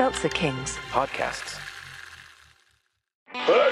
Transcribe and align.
Seltzer 0.00 0.30
Kings. 0.30 0.78
Podcasts. 0.88 1.58
Hey, 3.26 3.70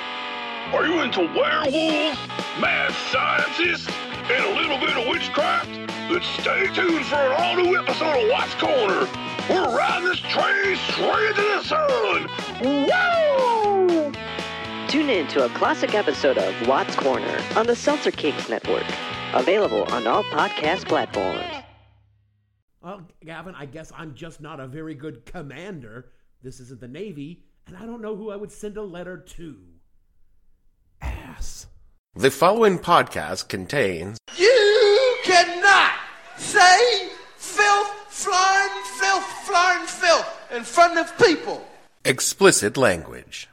are 0.75 0.87
you 0.87 1.01
into 1.01 1.21
werewolves, 1.21 2.19
mad 2.61 2.93
scientists, 3.11 3.89
and 4.30 4.44
a 4.44 4.60
little 4.60 4.76
bit 4.76 4.94
of 4.99 5.08
witchcraft? 5.08 5.70
Then 6.10 6.20
stay 6.38 6.67
tuned 6.75 7.06
for 7.06 7.14
an 7.14 7.33
all-new 7.33 7.78
episode 7.78 8.25
of 8.25 8.30
Watts 8.30 8.54
Corner. 8.56 9.09
We're 9.48 9.75
riding 9.75 10.06
this 10.06 10.20
train 10.20 10.77
straight 10.77 11.34
to 11.34 11.41
the 11.41 11.62
sun. 11.64 12.29
Woo! 12.60 14.12
Tune 14.86 15.08
in 15.08 15.29
to 15.29 15.46
a 15.46 15.48
classic 15.56 15.95
episode 15.95 16.36
of 16.36 16.68
Watts 16.68 16.95
Corner 16.95 17.42
on 17.56 17.66
the 17.66 17.74
Seltzer 17.74 18.10
Kings 18.10 18.50
Network. 18.50 18.84
Available 19.32 19.84
on 19.84 20.06
all 20.06 20.24
podcast 20.24 20.86
platforms. 20.88 21.64
Well, 22.82 23.00
Gavin, 23.24 23.54
I 23.54 23.64
guess 23.64 23.90
I'm 23.96 24.14
just 24.14 24.42
not 24.42 24.60
a 24.60 24.66
very 24.66 24.95
good 24.95 25.24
commander. 25.24 26.12
This 26.43 26.61
isn't 26.61 26.80
the 26.80 26.89
Navy, 26.89 27.43
and 27.67 27.76
I 27.76 27.85
don't 27.85 28.00
know 28.00 28.14
who 28.17 28.31
I 28.31 28.36
would 28.36 28.53
send 28.53 28.76
a 28.76 28.82
letter 28.82 29.17
to. 29.18 29.57
Ass. 31.03 31.67
The 32.15 32.31
following 32.31 32.79
podcast 32.79 33.49
contains 33.49 34.19
You 34.37 35.17
cannot 35.25 35.93
say 36.37 37.09
filth, 37.37 37.91
flying 38.09 38.85
filth, 39.01 39.25
flying 39.47 39.87
filth 39.87 40.41
in 40.53 40.62
front 40.65 40.98
of 40.98 41.17
people. 41.19 41.67
explicit 42.05 42.77
language. 42.77 43.48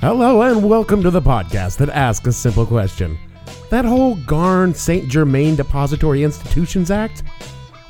Hello, 0.00 0.42
and 0.42 0.66
welcome 0.68 1.02
to 1.02 1.10
the 1.10 1.20
podcast 1.20 1.76
that 1.78 1.90
asks 1.90 2.26
a 2.26 2.32
simple 2.32 2.64
question. 2.64 3.18
That 3.70 3.84
whole 3.84 4.16
Garn 4.16 4.74
St. 4.74 5.08
Germain 5.08 5.54
Depository 5.54 6.24
Institutions 6.24 6.90
Act? 6.90 7.22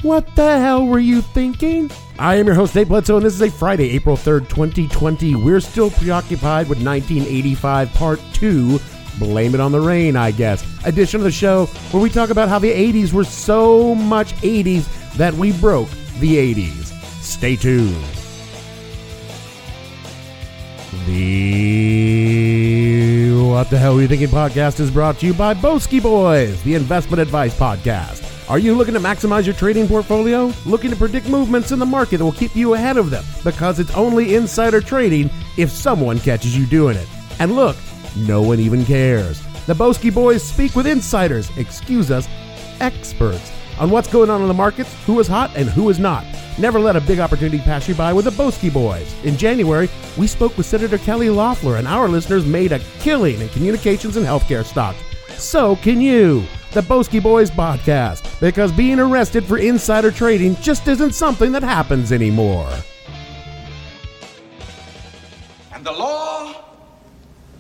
What 0.03 0.35
the 0.37 0.59
hell 0.59 0.87
were 0.87 0.99
you 0.99 1.23
thinking? 1.23 1.91
I 2.19 2.37
am 2.37 2.47
your 2.47 2.55
host, 2.55 2.75
Nate 2.75 2.89
Bledsoe, 2.89 3.17
and 3.17 3.25
this 3.25 3.35
is 3.35 3.41
a 3.41 3.51
Friday, 3.51 3.91
April 3.91 4.17
3rd, 4.17 4.49
2020. 4.51 5.37
We're 5.37 5.61
still 5.61 5.91
preoccupied 5.91 6.69
with 6.69 6.85
1985 6.85 7.93
Part 7.95 8.21
2 8.35 8.79
Blame 9.19 9.55
It 9.55 9.61
on 9.61 9.73
the 9.73 9.81
Rain, 9.81 10.17
I 10.17 10.31
guess. 10.33 10.65
Edition 10.85 11.21
of 11.21 11.25
the 11.25 11.31
show 11.31 11.67
where 11.93 12.03
we 12.03 12.11
talk 12.11 12.29
about 12.29 12.51
how 12.51 12.59
the 12.59 12.71
80s 12.71 13.13
were 13.15 13.25
so 13.25 13.95
much 13.95 14.35
80s 14.37 14.87
that 15.17 15.33
we 15.33 15.53
broke 15.53 15.91
the 16.19 16.55
80s. 16.55 16.93
Stay 17.23 17.57
tuned. 17.57 17.95
The 21.07 22.20
What 23.61 23.69
the 23.69 23.77
Hell 23.77 23.99
Are 23.99 24.01
You 24.01 24.09
Thinking 24.09 24.29
podcast 24.29 24.81
is 24.81 24.91
brought 24.91 25.19
to 25.19 25.27
you 25.27 25.35
by 25.35 25.53
Boesky 25.53 26.03
Boys, 26.03 26.63
the 26.63 26.75
investment 26.75 27.21
advice 27.21 27.55
podcast. 27.55 28.49
Are 28.49 28.59
you 28.59 28.75
looking 28.75 28.95
to 28.95 29.01
maximize 29.01 29.45
your 29.45 29.55
trading 29.55 29.87
portfolio? 29.87 30.51
Looking 30.65 30.89
to 30.89 30.97
predict 30.97 31.29
movements 31.29 31.71
in 31.71 31.79
the 31.79 31.85
market 31.85 32.17
that 32.17 32.25
will 32.25 32.33
keep 32.33 32.57
you 32.57 32.73
ahead 32.73 32.97
of 32.97 33.11
them? 33.11 33.23
Because 33.45 33.79
it's 33.79 33.95
only 33.95 34.35
insider 34.35 34.81
trading 34.81 35.29
if 35.59 35.69
someone 35.71 36.19
catches 36.21 36.57
you 36.57 36.65
doing 36.65 36.97
it. 36.97 37.07
And 37.39 37.55
look, 37.55 37.77
no 38.17 38.41
one 38.41 38.61
even 38.61 38.83
cares. 38.83 39.43
The 39.67 39.75
Boesky 39.75 40.11
Boys 40.11 40.43
speak 40.43 40.75
with 40.75 40.87
insiders, 40.87 41.55
excuse 41.59 42.11
us, 42.11 42.27
experts, 42.81 43.53
on 43.81 43.91
what's 43.91 44.13
going 44.13 44.31
on 44.31 44.43
in 44.43 44.49
the 44.49 44.55
markets, 44.55 44.95
who 45.07 45.19
is 45.19 45.27
hot 45.27 45.51
and 45.57 45.69
who 45.69 45.89
is 45.89 45.99
not. 45.99 46.25
Never 46.59 46.79
let 46.79 46.95
a 46.97 47.01
big 47.01 47.19
opportunity 47.19 47.59
pass 47.59 47.89
you 47.89 47.95
by 47.95 48.13
with 48.13 48.27
the 48.27 48.31
Boesky 48.31 48.73
Boys. 48.73 49.13
In 49.25 49.37
January, 49.37 49.89
we 50.19 50.27
spoke 50.27 50.57
with 50.57 50.67
Senator 50.67 50.99
Kelly 50.99 51.31
Loeffler, 51.31 51.77
and 51.77 51.89
our 51.89 52.07
listeners 52.07 52.45
made 52.45 52.73
a 52.73 52.79
killing 53.01 53.41
in 53.41 53.49
communications 53.49 54.17
and 54.17 54.27
healthcare 54.27 54.65
stocks. 54.65 54.99
So 55.37 55.77
can 55.77 56.01
you. 56.01 56.45
The 56.73 56.83
Boesky 56.83 57.21
Boys 57.21 57.51
podcast, 57.51 58.39
because 58.39 58.71
being 58.71 59.01
arrested 59.01 59.45
for 59.45 59.59
insider 59.59 60.13
trading 60.13 60.55
just 60.57 60.87
isn't 60.87 61.15
something 61.15 61.51
that 61.51 61.65
happens 61.65 62.13
anymore. 62.13 62.71
And 65.73 65.85
the 65.85 65.91
law 65.91 66.63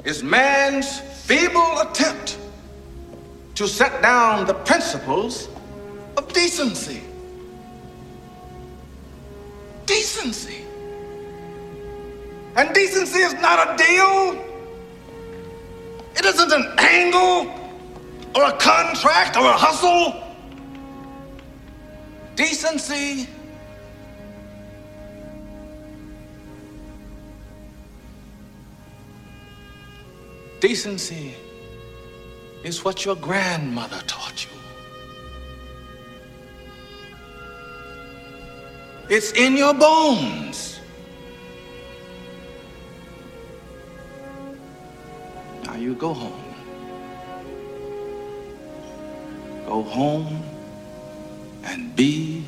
is 0.05 0.23
man's 0.23 1.01
feeble 1.01 1.81
attempt 1.81 2.39
to 3.57 3.67
set 3.67 4.01
down 4.01 4.47
the 4.47 4.55
principles 4.55 5.49
of 6.21 6.33
decency. 6.33 7.01
Decency. 9.87 10.65
And 12.57 12.75
decency 12.75 13.21
is 13.21 13.35
not 13.35 13.59
a 13.67 13.77
deal. 13.77 14.39
It 16.17 16.25
isn't 16.27 16.53
an 16.53 16.75
angle 16.79 17.53
or 18.35 18.45
a 18.45 18.57
contract 18.59 19.37
or 19.37 19.47
a 19.47 19.57
hustle. 19.57 20.23
Decency 22.37 23.29
Decency 30.61 31.35
is 32.63 32.85
what 32.85 33.07
your 33.07 33.17
grandmother 33.17 33.99
taught 34.07 34.45
you. 34.45 34.60
It's 39.11 39.33
in 39.33 39.57
your 39.57 39.75
bones. 39.75 40.79
Now 45.65 45.75
you 45.75 45.97
go 45.97 46.15
home. 46.15 46.55
Go 49.67 49.83
home 49.83 50.45
and 51.65 51.97
be 51.97 52.45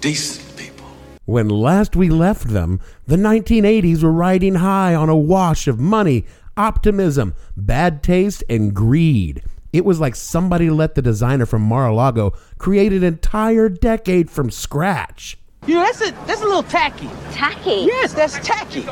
decent 0.00 0.56
people. 0.56 0.86
When 1.26 1.50
last 1.50 1.94
we 1.94 2.08
left 2.08 2.48
them, 2.48 2.80
the 3.06 3.16
1980s 3.16 4.02
were 4.02 4.10
riding 4.10 4.54
high 4.54 4.94
on 4.94 5.10
a 5.10 5.16
wash 5.16 5.68
of 5.68 5.78
money, 5.78 6.24
optimism, 6.56 7.34
bad 7.54 8.02
taste, 8.02 8.42
and 8.48 8.72
greed. 8.72 9.42
It 9.74 9.84
was 9.84 9.98
like 9.98 10.14
somebody 10.14 10.70
let 10.70 10.94
the 10.94 11.02
designer 11.02 11.46
from 11.46 11.62
Mar-a-Lago 11.62 12.32
create 12.58 12.92
an 12.92 13.02
entire 13.02 13.68
decade 13.68 14.30
from 14.30 14.52
scratch. 14.52 15.36
You 15.66 15.74
know, 15.74 15.80
that's 15.80 16.00
a 16.00 16.12
that's 16.26 16.42
a 16.42 16.44
little 16.44 16.62
tacky. 16.62 17.10
Tacky. 17.32 17.82
Yes, 17.84 18.12
that's 18.12 18.38
tacky. 18.46 18.86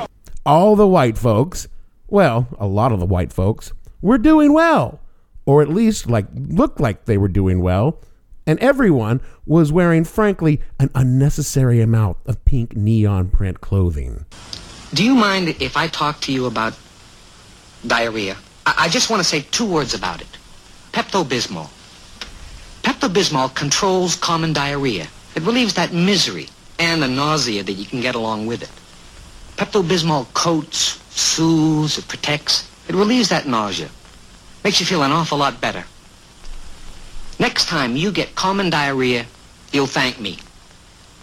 All 0.44 0.74
the 0.74 0.88
white 0.88 1.16
folks, 1.16 1.68
well, 2.08 2.48
a 2.58 2.66
lot 2.66 2.90
of 2.90 2.98
the 2.98 3.06
white 3.06 3.32
folks, 3.32 3.72
were 4.00 4.18
doing 4.18 4.52
well, 4.52 4.98
or 5.46 5.62
at 5.62 5.68
least 5.68 6.10
like 6.10 6.26
looked 6.34 6.80
like 6.80 7.04
they 7.04 7.16
were 7.16 7.28
doing 7.28 7.60
well, 7.60 8.00
and 8.44 8.58
everyone 8.58 9.20
was 9.46 9.70
wearing 9.70 10.02
frankly 10.02 10.60
an 10.80 10.90
unnecessary 10.96 11.80
amount 11.80 12.16
of 12.26 12.44
pink 12.44 12.76
neon 12.76 13.28
print 13.28 13.60
clothing. 13.60 14.26
Do 14.94 15.04
you 15.04 15.14
mind 15.14 15.46
if 15.60 15.76
I 15.76 15.86
talk 15.86 16.20
to 16.22 16.32
you 16.32 16.46
about 16.46 16.76
diarrhea? 17.86 18.36
I, 18.66 18.74
I 18.78 18.88
just 18.88 19.10
want 19.10 19.20
to 19.22 19.28
say 19.28 19.42
two 19.52 19.70
words 19.70 19.94
about 19.94 20.20
it. 20.20 20.26
Pepto-Bismol. 20.92 21.68
Pepto-Bismol 22.82 23.54
controls 23.54 24.14
common 24.16 24.52
diarrhea. 24.52 25.06
It 25.34 25.42
relieves 25.42 25.74
that 25.74 25.92
misery 25.92 26.48
and 26.78 27.02
the 27.02 27.08
nausea 27.08 27.62
that 27.62 27.72
you 27.72 27.84
can 27.84 28.00
get 28.00 28.14
along 28.14 28.46
with 28.46 28.62
it. 28.62 28.70
Pepto-Bismol 29.56 30.32
coats, 30.34 31.00
soothes, 31.10 31.98
it 31.98 32.08
protects. 32.08 32.68
It 32.88 32.94
relieves 32.94 33.28
that 33.30 33.46
nausea. 33.46 33.88
Makes 34.64 34.80
you 34.80 34.86
feel 34.86 35.02
an 35.02 35.12
awful 35.12 35.38
lot 35.38 35.60
better. 35.60 35.84
Next 37.38 37.66
time 37.68 37.96
you 37.96 38.12
get 38.12 38.34
common 38.34 38.70
diarrhea, 38.70 39.26
you'll 39.72 39.86
thank 39.86 40.20
me 40.20 40.38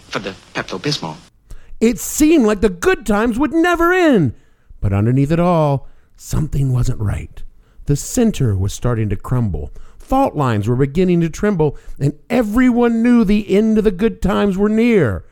for 0.08 0.18
the 0.18 0.34
Pepto-Bismol. 0.54 1.16
It 1.80 1.98
seemed 1.98 2.44
like 2.44 2.60
the 2.60 2.68
good 2.68 3.06
times 3.06 3.38
would 3.38 3.52
never 3.52 3.92
end. 3.92 4.34
But 4.80 4.92
underneath 4.92 5.30
it 5.30 5.40
all, 5.40 5.88
something 6.16 6.72
wasn't 6.72 7.00
right. 7.00 7.42
The 7.90 7.96
center 7.96 8.56
was 8.56 8.72
starting 8.72 9.08
to 9.08 9.16
crumble. 9.16 9.72
Fault 9.98 10.36
lines 10.36 10.68
were 10.68 10.76
beginning 10.76 11.22
to 11.22 11.28
tremble, 11.28 11.76
and 11.98 12.16
everyone 12.30 13.02
knew 13.02 13.24
the 13.24 13.52
end 13.52 13.78
of 13.78 13.82
the 13.82 13.90
good 13.90 14.22
times 14.22 14.56
were 14.56 14.68
near. 14.68 15.24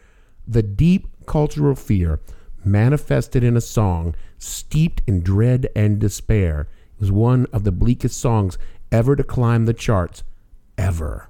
The 0.44 0.64
deep 0.64 1.06
cultural 1.24 1.76
fear 1.76 2.18
manifested 2.64 3.44
in 3.44 3.56
a 3.56 3.60
song 3.60 4.16
steeped 4.38 5.02
in 5.06 5.20
dread 5.20 5.68
and 5.76 6.00
despair. 6.00 6.66
It 6.96 7.00
was 7.00 7.12
one 7.12 7.46
of 7.52 7.62
the 7.62 7.70
bleakest 7.70 8.18
songs 8.18 8.58
ever 8.90 9.14
to 9.14 9.22
climb 9.22 9.66
the 9.66 9.72
charts, 9.72 10.24
ever. 10.76 11.28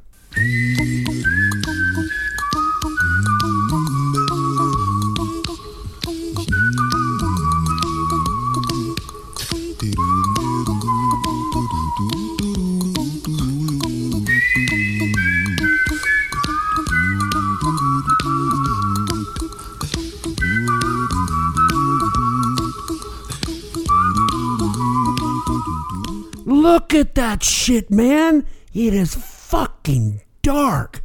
Look 26.68 26.92
at 26.92 27.14
that 27.14 27.42
shit, 27.42 27.90
man. 27.90 28.44
It 28.74 28.92
is 28.92 29.14
fucking 29.14 30.20
dark. 30.42 31.02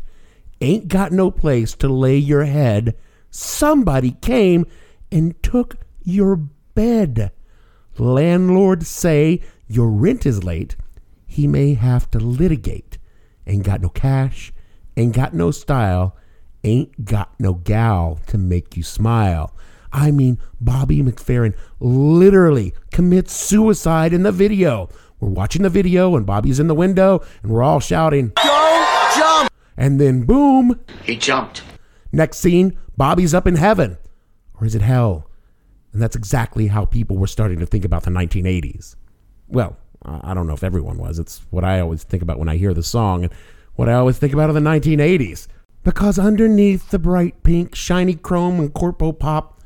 Ain't 0.60 0.90
got 0.90 1.14
no 1.14 1.32
place 1.32 1.74
to 1.76 1.88
lay 1.88 2.18
your 2.18 2.44
head. 2.44 2.98
Somebody 3.30 4.12
came 4.20 4.66
and 5.10 5.42
took 5.42 5.78
your 6.04 6.36
bed. 6.36 7.32
Landlord 7.98 8.86
say 8.86 9.40
your 9.66 9.90
rent 9.90 10.26
is 10.26 10.44
late. 10.44 10.76
He 11.26 11.48
may 11.48 11.76
have 11.76 12.12
to 12.12 12.20
litigate. 12.20 12.98
Ain't 13.48 13.64
got 13.64 13.80
no 13.80 13.88
cash, 13.88 14.52
ain't 14.98 15.16
got 15.16 15.34
no 15.34 15.52
style, 15.52 16.18
ain't 16.66 17.06
got 17.06 17.40
no 17.40 17.54
gal 17.54 18.20
to 18.28 18.38
make 18.38 18.76
you 18.76 18.84
smile. 18.84 19.56
I 19.94 20.12
mean, 20.12 20.40
Bobby 20.60 21.02
McFerrin 21.02 21.56
literally 21.80 22.74
commits 22.92 23.34
suicide 23.34 24.12
in 24.12 24.24
the 24.24 24.32
video. 24.34 24.90
We're 25.24 25.30
watching 25.30 25.62
the 25.62 25.70
video, 25.70 26.18
and 26.18 26.26
Bobby's 26.26 26.60
in 26.60 26.68
the 26.68 26.76
window, 26.76 27.24
and 27.44 27.52
we're 27.54 27.64
all 27.64 27.80
shouting, 27.80 28.34
Don't 28.36 29.16
jump! 29.16 29.50
and 29.78 30.00
then 30.00 30.24
boom, 30.24 30.82
He 31.06 31.16
jumped. 31.16 31.64
next 32.12 32.40
scene, 32.40 32.78
Bobby's 32.98 33.34
up 33.34 33.48
in 33.48 33.56
heaven. 33.56 33.98
Or 34.60 34.68
is 34.68 34.76
it 34.76 34.82
hell? 34.82 35.30
And 35.94 36.02
that's 36.02 36.18
exactly 36.18 36.68
how 36.68 36.84
people 36.84 37.16
were 37.16 37.28
starting 37.28 37.60
to 37.60 37.66
think 37.66 37.86
about 37.86 38.04
the 38.04 38.12
1980s. 38.12 38.98
Well, 39.48 39.78
I 40.04 40.34
don't 40.34 40.46
know 40.46 40.54
if 40.54 40.64
everyone 40.64 40.98
was. 40.98 41.20
It's 41.20 41.42
what 41.52 41.64
I 41.64 41.80
always 41.80 42.04
think 42.04 42.22
about 42.22 42.38
when 42.38 42.50
I 42.50 42.58
hear 42.58 42.74
the 42.74 42.84
song 42.84 43.24
and 43.24 43.34
what 43.76 43.88
I 43.88 43.94
always 43.94 44.18
think 44.18 44.34
about 44.34 44.50
in 44.50 44.62
the 44.62 44.70
1980s. 44.70 45.48
Because 45.86 46.20
underneath 46.20 46.90
the 46.90 47.00
bright 47.00 47.44
pink, 47.44 47.76
shiny 47.76 48.16
chrome 48.16 48.60
and 48.60 48.74
corpo 48.74 49.14
pop, 49.14 49.62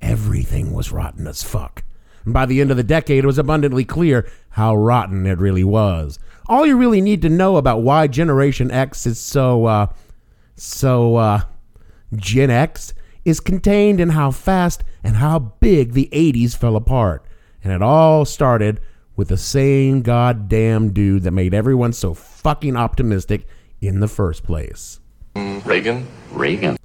everything 0.00 0.72
was 0.72 0.92
rotten 0.92 1.26
as 1.26 1.42
fuck. 1.42 1.82
And 2.24 2.32
by 2.34 2.46
the 2.46 2.60
end 2.60 2.70
of 2.70 2.76
the 2.76 2.84
decade, 2.84 3.24
it 3.24 3.26
was 3.26 3.38
abundantly 3.38 3.84
clear 3.84 4.30
how 4.50 4.74
rotten 4.76 5.26
it 5.26 5.38
really 5.38 5.64
was. 5.64 6.18
All 6.46 6.66
you 6.66 6.76
really 6.76 7.00
need 7.00 7.22
to 7.22 7.28
know 7.28 7.56
about 7.56 7.82
why 7.82 8.06
Generation 8.06 8.70
X 8.70 9.06
is 9.06 9.18
so, 9.18 9.66
uh, 9.66 9.86
so, 10.56 11.16
uh, 11.16 11.42
Gen 12.14 12.50
X 12.50 12.92
is 13.24 13.40
contained 13.40 14.00
in 14.00 14.10
how 14.10 14.30
fast 14.30 14.82
and 15.04 15.16
how 15.16 15.38
big 15.38 15.92
the 15.92 16.08
80s 16.12 16.56
fell 16.56 16.76
apart. 16.76 17.24
And 17.62 17.72
it 17.72 17.82
all 17.82 18.24
started 18.24 18.80
with 19.16 19.28
the 19.28 19.36
same 19.36 20.02
goddamn 20.02 20.92
dude 20.92 21.22
that 21.22 21.30
made 21.30 21.54
everyone 21.54 21.92
so 21.92 22.14
fucking 22.14 22.76
optimistic 22.76 23.46
in 23.80 24.00
the 24.00 24.08
first 24.08 24.44
place. 24.44 25.00
Reagan? 25.36 26.06
Reagan. 26.32 26.79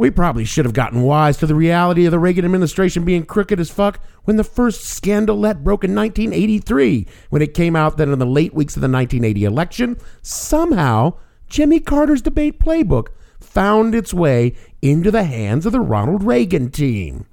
We 0.00 0.10
probably 0.10 0.46
should 0.46 0.64
have 0.64 0.72
gotten 0.72 1.02
wise 1.02 1.36
to 1.36 1.46
the 1.46 1.54
reality 1.54 2.06
of 2.06 2.10
the 2.10 2.18
Reagan 2.18 2.46
administration 2.46 3.04
being 3.04 3.26
crooked 3.26 3.60
as 3.60 3.70
fuck 3.70 4.00
when 4.24 4.36
the 4.38 4.44
first 4.44 4.80
scandalette 4.80 5.62
broke 5.62 5.84
in 5.84 5.94
1983, 5.94 7.06
when 7.28 7.42
it 7.42 7.52
came 7.52 7.76
out 7.76 7.98
that 7.98 8.08
in 8.08 8.18
the 8.18 8.24
late 8.24 8.54
weeks 8.54 8.76
of 8.76 8.80
the 8.80 8.88
1980 8.88 9.44
election, 9.44 9.98
somehow 10.22 11.12
Jimmy 11.50 11.80
Carter's 11.80 12.22
debate 12.22 12.58
playbook 12.58 13.08
found 13.40 13.94
its 13.94 14.14
way 14.14 14.54
into 14.80 15.10
the 15.10 15.24
hands 15.24 15.66
of 15.66 15.72
the 15.72 15.80
Ronald 15.82 16.22
Reagan 16.22 16.70
team. 16.70 17.26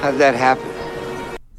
How'd 0.00 0.16
that 0.16 0.34
happen? 0.34 0.68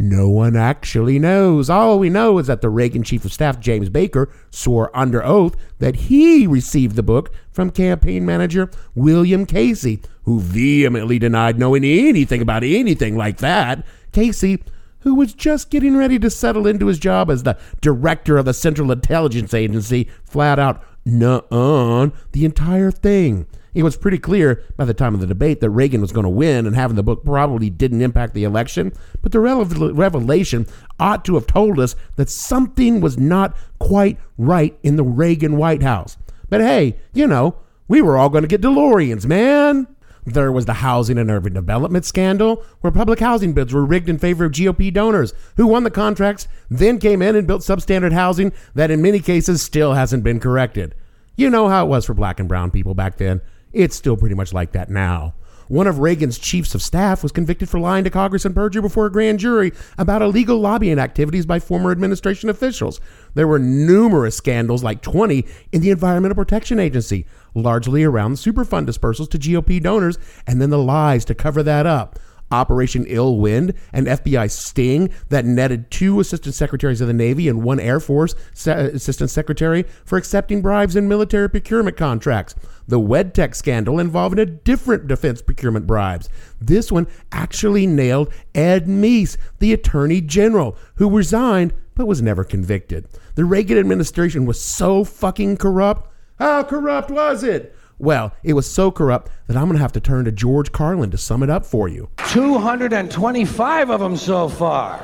No 0.01 0.27
one 0.27 0.57
actually 0.57 1.17
knows. 1.17 1.69
All 1.69 1.97
we 1.97 2.09
know 2.09 2.39
is 2.39 2.47
that 2.47 2.59
the 2.59 2.69
Reagan 2.69 3.03
chief 3.03 3.23
of 3.23 3.31
staff, 3.31 3.57
James 3.59 3.87
Baker, 3.87 4.29
swore 4.49 4.91
under 4.93 5.23
oath 5.23 5.55
that 5.79 5.95
he 5.95 6.45
received 6.45 6.97
the 6.97 7.03
book 7.03 7.31
from 7.51 7.69
campaign 7.69 8.25
manager 8.25 8.69
William 8.95 9.45
Casey, 9.45 10.01
who 10.23 10.39
vehemently 10.39 11.19
denied 11.19 11.57
knowing 11.57 11.83
anything 11.83 12.41
about 12.41 12.63
anything 12.63 13.17
like 13.17 13.37
that. 13.37 13.85
Casey, 14.11 14.63
who 14.99 15.15
was 15.15 15.33
just 15.33 15.69
getting 15.69 15.97
ready 15.97 16.19
to 16.19 16.29
settle 16.29 16.67
into 16.67 16.87
his 16.87 16.99
job 16.99 17.31
as 17.31 17.43
the 17.43 17.57
director 17.81 18.37
of 18.37 18.45
the 18.45 18.53
Central 18.53 18.91
Intelligence 18.91 19.53
Agency, 19.53 20.09
flat 20.23 20.59
out 20.59 20.83
nuh-uh 21.05 22.09
the 22.33 22.45
entire 22.45 22.91
thing. 22.91 23.47
It 23.73 23.83
was 23.83 23.95
pretty 23.95 24.17
clear 24.17 24.63
by 24.75 24.83
the 24.83 24.93
time 24.93 25.13
of 25.13 25.21
the 25.21 25.27
debate 25.27 25.61
that 25.61 25.69
Reagan 25.69 26.01
was 26.01 26.11
going 26.11 26.25
to 26.25 26.29
win, 26.29 26.67
and 26.67 26.75
having 26.75 26.97
the 26.97 27.03
book 27.03 27.23
probably 27.23 27.69
didn't 27.69 28.01
impact 28.01 28.33
the 28.33 28.43
election. 28.43 28.91
But 29.21 29.31
the 29.31 29.39
revelation 29.39 30.67
ought 30.99 31.23
to 31.23 31.35
have 31.35 31.47
told 31.47 31.79
us 31.79 31.95
that 32.17 32.29
something 32.29 32.99
was 32.99 33.17
not 33.17 33.55
quite 33.79 34.19
right 34.37 34.77
in 34.83 34.97
the 34.97 35.05
Reagan 35.05 35.55
White 35.55 35.83
House. 35.83 36.17
But 36.49 36.59
hey, 36.59 36.97
you 37.13 37.27
know, 37.27 37.55
we 37.87 38.01
were 38.01 38.17
all 38.17 38.29
going 38.29 38.43
to 38.43 38.47
get 38.49 38.61
DeLoreans, 38.61 39.25
man. 39.25 39.87
There 40.25 40.51
was 40.51 40.65
the 40.65 40.73
housing 40.73 41.17
and 41.17 41.31
urban 41.31 41.53
development 41.53 42.05
scandal, 42.05 42.63
where 42.81 42.91
public 42.91 43.19
housing 43.19 43.53
bids 43.53 43.73
were 43.73 43.85
rigged 43.85 44.07
in 44.07 44.19
favor 44.19 44.45
of 44.45 44.51
GOP 44.51 44.93
donors 44.93 45.33
who 45.57 45.65
won 45.65 45.83
the 45.83 45.89
contracts, 45.89 46.47
then 46.69 46.99
came 46.99 47.21
in 47.21 47.35
and 47.35 47.47
built 47.47 47.61
substandard 47.61 48.13
housing 48.13 48.53
that 48.75 48.91
in 48.91 49.01
many 49.01 49.19
cases 49.19 49.61
still 49.63 49.93
hasn't 49.93 50.23
been 50.23 50.39
corrected. 50.39 50.93
You 51.35 51.49
know 51.49 51.69
how 51.69 51.85
it 51.85 51.89
was 51.89 52.05
for 52.05 52.13
black 52.13 52.39
and 52.39 52.47
brown 52.47 52.69
people 52.69 52.93
back 52.93 53.17
then. 53.17 53.41
It's 53.73 53.95
still 53.95 54.17
pretty 54.17 54.35
much 54.35 54.53
like 54.53 54.73
that 54.73 54.89
now. 54.89 55.33
One 55.71 55.87
of 55.87 55.99
Reagan's 55.99 56.37
chiefs 56.37 56.75
of 56.75 56.81
staff 56.81 57.23
was 57.23 57.31
convicted 57.31 57.69
for 57.69 57.79
lying 57.79 58.03
to 58.03 58.09
Congress 58.09 58.43
and 58.43 58.53
perjury 58.53 58.81
before 58.81 59.05
a 59.05 59.11
grand 59.11 59.39
jury 59.39 59.71
about 59.97 60.21
illegal 60.21 60.59
lobbying 60.59 60.99
activities 60.99 61.45
by 61.45 61.59
former 61.59 61.91
administration 61.91 62.49
officials. 62.49 62.99
There 63.35 63.47
were 63.47 63.57
numerous 63.57 64.35
scandals, 64.35 64.83
like 64.83 65.01
20, 65.01 65.45
in 65.71 65.79
the 65.79 65.91
Environmental 65.91 66.35
Protection 66.35 66.77
Agency, 66.77 67.25
largely 67.53 68.03
around 68.03 68.31
the 68.31 68.51
Superfund 68.51 68.87
dispersals 68.87 69.29
to 69.31 69.39
GOP 69.39 69.81
donors 69.81 70.17
and 70.47 70.61
then 70.61 70.69
the 70.69 70.77
lies 70.77 71.25
to 71.25 71.35
cover 71.35 71.63
that 71.63 71.85
up. 71.85 72.19
Operation 72.51 73.05
Ill 73.07 73.37
Wind, 73.37 73.73
an 73.93 74.05
FBI 74.05 74.51
sting 74.51 75.09
that 75.29 75.45
netted 75.45 75.89
two 75.89 76.19
assistant 76.19 76.53
secretaries 76.53 77.01
of 77.01 77.07
the 77.07 77.13
Navy 77.13 77.47
and 77.47 77.63
one 77.63 77.79
Air 77.79 77.99
Force 77.99 78.35
se- 78.53 78.91
assistant 78.93 79.29
secretary 79.29 79.83
for 80.03 80.17
accepting 80.17 80.61
bribes 80.61 80.95
in 80.95 81.07
military 81.07 81.49
procurement 81.49 81.95
contracts. 81.95 82.53
The 82.87 82.99
WedTech 82.99 83.55
scandal 83.55 83.99
involving 83.99 84.39
a 84.39 84.45
different 84.45 85.07
defense 85.07 85.41
procurement 85.41 85.87
bribes. 85.87 86.27
This 86.59 86.91
one 86.91 87.07
actually 87.31 87.87
nailed 87.87 88.33
Ed 88.53 88.85
Meese, 88.85 89.37
the 89.59 89.71
Attorney 89.71 90.19
General, 90.19 90.77
who 90.95 91.09
resigned 91.09 91.73
but 91.95 92.07
was 92.07 92.21
never 92.21 92.43
convicted. 92.43 93.07
The 93.35 93.45
Reagan 93.45 93.77
administration 93.77 94.45
was 94.45 94.61
so 94.61 95.03
fucking 95.03 95.57
corrupt. 95.57 96.10
How 96.41 96.63
corrupt 96.63 97.11
was 97.11 97.43
it? 97.43 97.75
Well, 97.99 98.33
it 98.41 98.53
was 98.53 98.65
so 98.65 98.89
corrupt 98.89 99.29
that 99.45 99.55
I'm 99.55 99.65
going 99.65 99.75
to 99.75 99.81
have 99.81 99.91
to 99.91 99.99
turn 99.99 100.25
to 100.25 100.31
George 100.31 100.71
Carlin 100.71 101.11
to 101.11 101.17
sum 101.19 101.43
it 101.43 101.51
up 101.51 101.67
for 101.67 101.87
you. 101.87 102.09
225 102.29 103.91
of 103.91 103.99
them 103.99 104.17
so 104.17 104.49
far. 104.49 104.99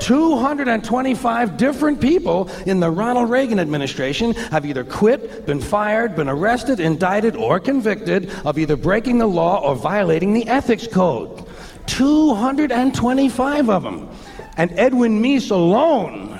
225 0.00 1.56
different 1.56 2.00
people 2.00 2.50
in 2.66 2.80
the 2.80 2.90
Ronald 2.90 3.30
Reagan 3.30 3.60
administration 3.60 4.34
have 4.50 4.66
either 4.66 4.82
quit, 4.82 5.46
been 5.46 5.60
fired, 5.60 6.16
been 6.16 6.28
arrested, 6.28 6.80
indicted, 6.80 7.36
or 7.36 7.60
convicted 7.60 8.28
of 8.44 8.58
either 8.58 8.74
breaking 8.74 9.18
the 9.18 9.28
law 9.28 9.60
or 9.60 9.76
violating 9.76 10.32
the 10.32 10.48
ethics 10.48 10.88
code. 10.88 11.46
225 11.86 13.70
of 13.70 13.84
them. 13.84 14.08
And 14.56 14.72
Edwin 14.72 15.22
Meese 15.22 15.52
alone 15.52 16.31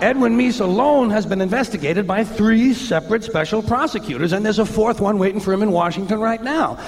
Edwin 0.00 0.38
Meese 0.38 0.60
alone 0.60 1.10
has 1.10 1.26
been 1.26 1.40
investigated 1.40 2.06
by 2.06 2.22
three 2.22 2.72
separate 2.72 3.24
special 3.24 3.62
prosecutors, 3.62 4.32
and 4.32 4.44
there's 4.44 4.60
a 4.60 4.66
fourth 4.66 5.00
one 5.00 5.18
waiting 5.18 5.40
for 5.40 5.52
him 5.52 5.62
in 5.62 5.72
Washington 5.72 6.20
right 6.20 6.42
now. 6.42 6.78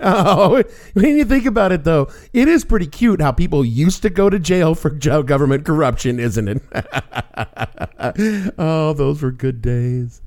Oh, 0.00 0.62
when 0.92 1.16
you 1.16 1.24
think 1.24 1.46
about 1.46 1.72
it, 1.72 1.84
though, 1.84 2.10
it 2.32 2.48
is 2.48 2.64
pretty 2.64 2.86
cute 2.86 3.22
how 3.22 3.32
people 3.32 3.64
used 3.64 4.02
to 4.02 4.10
go 4.10 4.28
to 4.28 4.38
jail 4.38 4.74
for 4.74 4.90
government 4.90 5.64
corruption, 5.64 6.20
isn't 6.20 6.48
it? 6.48 6.62
oh, 8.58 8.92
those 8.92 9.22
were 9.22 9.30
good 9.30 9.62
days. 9.62 10.20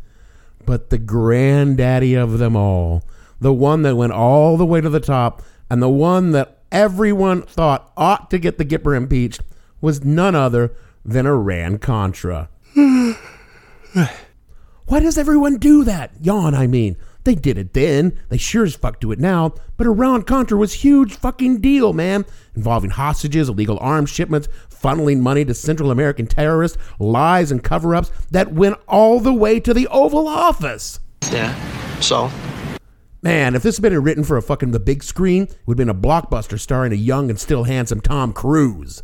But 0.65 0.89
the 0.89 0.97
granddaddy 0.97 2.15
of 2.15 2.39
them 2.39 2.55
all, 2.55 3.03
the 3.39 3.53
one 3.53 3.83
that 3.83 3.95
went 3.95 4.13
all 4.13 4.57
the 4.57 4.65
way 4.65 4.81
to 4.81 4.89
the 4.89 4.99
top, 4.99 5.43
and 5.69 5.81
the 5.81 5.89
one 5.89 6.31
that 6.31 6.57
everyone 6.71 7.43
thought 7.43 7.91
ought 7.95 8.31
to 8.31 8.39
get 8.39 8.57
the 8.57 8.65
Gipper 8.65 8.97
impeached, 8.97 9.41
was 9.81 10.03
none 10.03 10.33
other 10.33 10.71
than 11.05 11.27
Iran 11.27 11.77
Contra. 11.77 12.49
Why 12.75 13.17
does 14.99 15.17
everyone 15.17 15.57
do 15.57 15.83
that? 15.85 16.11
Yawn, 16.21 16.53
I 16.53 16.67
mean. 16.67 16.97
They 17.23 17.33
did 17.33 17.57
it 17.57 17.73
then. 17.73 18.19
They 18.29 18.37
sure 18.37 18.65
as 18.65 18.75
fuck 18.75 18.99
do 18.99 19.11
it 19.11 19.17
now. 19.17 19.55
But 19.77 19.87
Iran 19.87 20.23
Contra 20.23 20.57
was 20.57 20.73
huge 20.73 21.15
fucking 21.15 21.59
deal, 21.59 21.91
man. 21.91 22.23
Involving 22.55 22.91
hostages, 22.91 23.49
illegal 23.49 23.79
arms 23.81 24.11
shipments, 24.11 24.47
funneling 24.69 25.21
money 25.21 25.43
to 25.45 25.55
Central 25.55 25.89
American 25.89 26.27
terrorists, 26.27 26.77
lies 26.99 27.51
and 27.51 27.63
cover 27.63 27.95
ups 27.95 28.11
that 28.29 28.53
went 28.53 28.77
all 28.87 29.19
the 29.19 29.33
way 29.33 29.59
to 29.59 29.73
the 29.73 29.87
Oval 29.87 30.27
Office. 30.27 30.99
Yeah. 31.31 31.55
So? 31.99 32.29
Man, 33.23 33.55
if 33.55 33.63
this 33.63 33.77
had 33.77 33.81
been 33.81 34.03
written 34.03 34.23
for 34.23 34.37
a 34.37 34.41
fucking 34.43 34.69
the 34.69 34.79
big 34.79 35.01
screen, 35.01 35.43
it 35.43 35.57
would 35.65 35.79
have 35.79 35.87
been 35.87 35.89
a 35.89 35.99
blockbuster 35.99 36.59
starring 36.59 36.93
a 36.93 36.95
young 36.95 37.31
and 37.31 37.39
still 37.39 37.63
handsome 37.63 38.01
Tom 38.01 38.33
Cruise. 38.33 39.01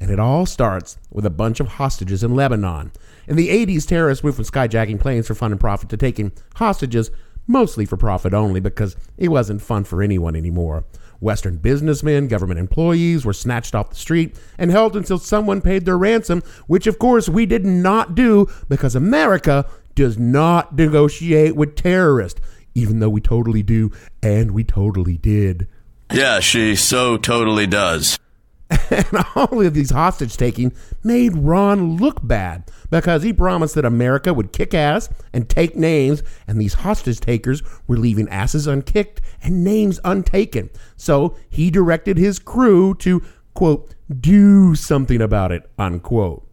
And 0.00 0.10
it 0.10 0.20
all 0.20 0.46
starts 0.46 0.98
with 1.10 1.24
a 1.24 1.30
bunch 1.30 1.60
of 1.60 1.68
hostages 1.68 2.22
in 2.22 2.34
Lebanon. 2.34 2.92
In 3.26 3.36
the 3.36 3.48
80s, 3.48 3.86
terrorists 3.86 4.22
moved 4.22 4.36
from 4.36 4.44
skyjacking 4.44 5.00
planes 5.00 5.26
for 5.26 5.34
fun 5.34 5.52
and 5.52 5.60
profit 5.60 5.88
to 5.88 5.96
taking 5.96 6.32
hostages, 6.56 7.10
mostly 7.46 7.86
for 7.86 7.96
profit 7.96 8.34
only, 8.34 8.60
because 8.60 8.96
it 9.16 9.28
wasn't 9.28 9.62
fun 9.62 9.84
for 9.84 10.02
anyone 10.02 10.36
anymore. 10.36 10.84
Western 11.20 11.56
businessmen, 11.56 12.28
government 12.28 12.60
employees 12.60 13.24
were 13.24 13.32
snatched 13.32 13.74
off 13.74 13.90
the 13.90 13.96
street 13.96 14.36
and 14.58 14.70
held 14.70 14.96
until 14.96 15.18
someone 15.18 15.60
paid 15.60 15.84
their 15.84 15.98
ransom, 15.98 16.42
which 16.66 16.86
of 16.86 16.98
course 16.98 17.28
we 17.28 17.46
did 17.46 17.64
not 17.64 18.14
do 18.14 18.46
because 18.68 18.94
America 18.94 19.68
does 19.94 20.18
not 20.18 20.76
negotiate 20.76 21.56
with 21.56 21.74
terrorists, 21.74 22.40
even 22.74 23.00
though 23.00 23.08
we 23.08 23.20
totally 23.20 23.62
do, 23.62 23.90
and 24.22 24.50
we 24.50 24.62
totally 24.62 25.16
did. 25.16 25.66
Yeah, 26.12 26.40
she 26.40 26.76
so 26.76 27.16
totally 27.16 27.66
does. 27.66 28.18
And 28.90 29.24
all 29.34 29.64
of 29.64 29.74
these 29.74 29.90
hostage 29.90 30.36
taking 30.36 30.72
made 31.02 31.36
Ron 31.36 31.96
look 31.96 32.26
bad 32.26 32.70
because 32.90 33.22
he 33.22 33.32
promised 33.32 33.74
that 33.74 33.84
America 33.84 34.32
would 34.32 34.52
kick 34.52 34.74
ass 34.74 35.08
and 35.32 35.48
take 35.48 35.76
names, 35.76 36.22
and 36.46 36.60
these 36.60 36.74
hostage 36.74 37.20
takers 37.20 37.62
were 37.86 37.96
leaving 37.96 38.28
asses 38.28 38.66
unkicked 38.66 39.20
and 39.42 39.64
names 39.64 40.00
untaken. 40.04 40.70
So 40.96 41.36
he 41.48 41.70
directed 41.70 42.16
his 42.16 42.38
crew 42.38 42.94
to, 42.96 43.22
quote, 43.54 43.94
do 44.20 44.74
something 44.74 45.20
about 45.20 45.52
it, 45.52 45.68
unquote. 45.78 46.48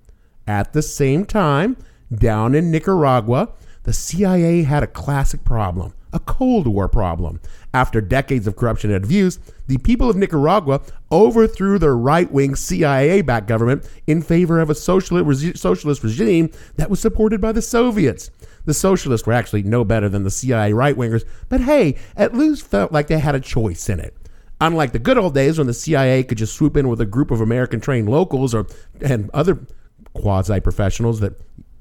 At 0.47 0.73
the 0.73 0.81
same 0.81 1.25
time, 1.25 1.77
down 2.13 2.55
in 2.55 2.71
Nicaragua, 2.71 3.49
the 3.83 3.93
CIA 3.93 4.63
had 4.63 4.83
a 4.83 4.87
classic 4.87 5.43
problem, 5.43 5.93
a 6.13 6.19
Cold 6.19 6.67
War 6.67 6.87
problem. 6.87 7.41
After 7.73 7.99
decades 7.99 8.47
of 8.47 8.55
corruption 8.55 8.91
and 8.91 9.03
abuse, 9.03 9.39
the 9.67 9.79
people 9.79 10.09
of 10.09 10.15
Nicaragua 10.15 10.81
overthrew 11.11 11.79
their 11.79 11.97
right 11.97 12.31
wing 12.31 12.55
CIA 12.55 13.21
backed 13.21 13.47
government 13.47 13.89
in 14.07 14.21
favor 14.21 14.59
of 14.59 14.69
a 14.69 14.75
socialist, 14.75 16.03
regime 16.03 16.51
that 16.75 16.89
was 16.89 16.99
supported 16.99 17.41
by 17.41 17.51
the 17.51 17.61
Soviets. 17.61 18.29
The 18.65 18.73
socialists 18.73 19.27
were 19.27 19.33
actually 19.33 19.63
no 19.63 19.83
better 19.83 20.07
than 20.07 20.23
the 20.23 20.31
CIA 20.31 20.71
right 20.71 20.95
wingers, 20.95 21.25
but 21.49 21.61
hey, 21.61 21.97
at 22.15 22.35
least 22.35 22.67
felt 22.67 22.91
like 22.91 23.07
they 23.07 23.19
had 23.19 23.35
a 23.35 23.39
choice 23.39 23.89
in 23.89 23.99
it. 23.99 24.15
Unlike 24.61 24.93
the 24.93 24.99
good 24.99 25.17
old 25.17 25.33
days 25.33 25.57
when 25.57 25.67
the 25.67 25.73
CIA 25.73 26.23
could 26.23 26.37
just 26.37 26.55
swoop 26.55 26.77
in 26.77 26.87
with 26.87 27.01
a 27.01 27.05
group 27.05 27.31
of 27.31 27.41
American 27.41 27.81
trained 27.81 28.07
locals 28.07 28.53
or 28.53 28.67
and 29.01 29.29
other 29.33 29.59
quasi 30.13 30.59
professionals 30.59 31.19
that 31.19 31.33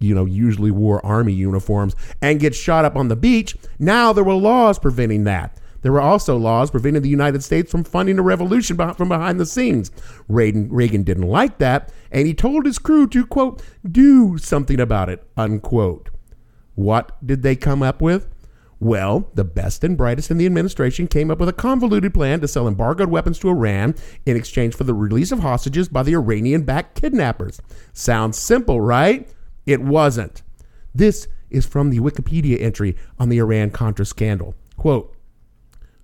you 0.02 0.14
know 0.14 0.24
usually 0.24 0.70
wore 0.70 1.04
army 1.04 1.32
uniforms 1.32 1.94
and 2.20 2.40
get 2.40 2.54
shot 2.54 2.84
up 2.84 2.96
on 2.96 3.08
the 3.08 3.16
beach, 3.16 3.56
now 3.78 4.12
there 4.12 4.24
were 4.24 4.34
laws 4.34 4.78
preventing 4.78 5.24
that. 5.24 5.58
There 5.82 5.92
were 5.92 6.00
also 6.00 6.36
laws 6.36 6.70
preventing 6.70 7.02
the 7.02 7.08
United 7.08 7.42
States 7.42 7.70
from 7.70 7.84
funding 7.84 8.18
a 8.18 8.22
revolution 8.22 8.76
from 8.76 9.08
behind 9.08 9.38
the 9.38 9.46
scenes. 9.46 9.90
Reagan, 10.28 10.68
Reagan 10.72 11.02
didn't 11.02 11.28
like 11.28 11.58
that, 11.58 11.92
and 12.10 12.26
he 12.26 12.34
told 12.34 12.64
his 12.64 12.78
crew 12.78 13.06
to, 13.08 13.26
quote, 13.26 13.62
do 13.90 14.38
something 14.38 14.80
about 14.80 15.08
it, 15.08 15.26
unquote. 15.36 16.08
What 16.74 17.24
did 17.26 17.42
they 17.42 17.56
come 17.56 17.82
up 17.82 18.00
with? 18.00 18.28
Well, 18.78 19.30
the 19.34 19.44
best 19.44 19.84
and 19.84 19.96
brightest 19.96 20.30
in 20.32 20.38
the 20.38 20.46
administration 20.46 21.06
came 21.06 21.30
up 21.30 21.38
with 21.38 21.48
a 21.48 21.52
convoluted 21.52 22.14
plan 22.14 22.40
to 22.40 22.48
sell 22.48 22.66
embargoed 22.66 23.10
weapons 23.10 23.38
to 23.40 23.48
Iran 23.48 23.94
in 24.26 24.36
exchange 24.36 24.74
for 24.74 24.82
the 24.82 24.94
release 24.94 25.30
of 25.30 25.38
hostages 25.38 25.88
by 25.88 26.02
the 26.02 26.14
Iranian 26.14 26.62
backed 26.62 27.00
kidnappers. 27.00 27.60
Sounds 27.92 28.38
simple, 28.38 28.80
right? 28.80 29.28
It 29.66 29.80
wasn't. 29.80 30.42
This 30.94 31.28
is 31.50 31.66
from 31.66 31.90
the 31.90 32.00
Wikipedia 32.00 32.60
entry 32.60 32.96
on 33.18 33.28
the 33.28 33.38
Iran 33.38 33.70
Contra 33.70 34.04
scandal. 34.04 34.54
Quote, 34.76 35.14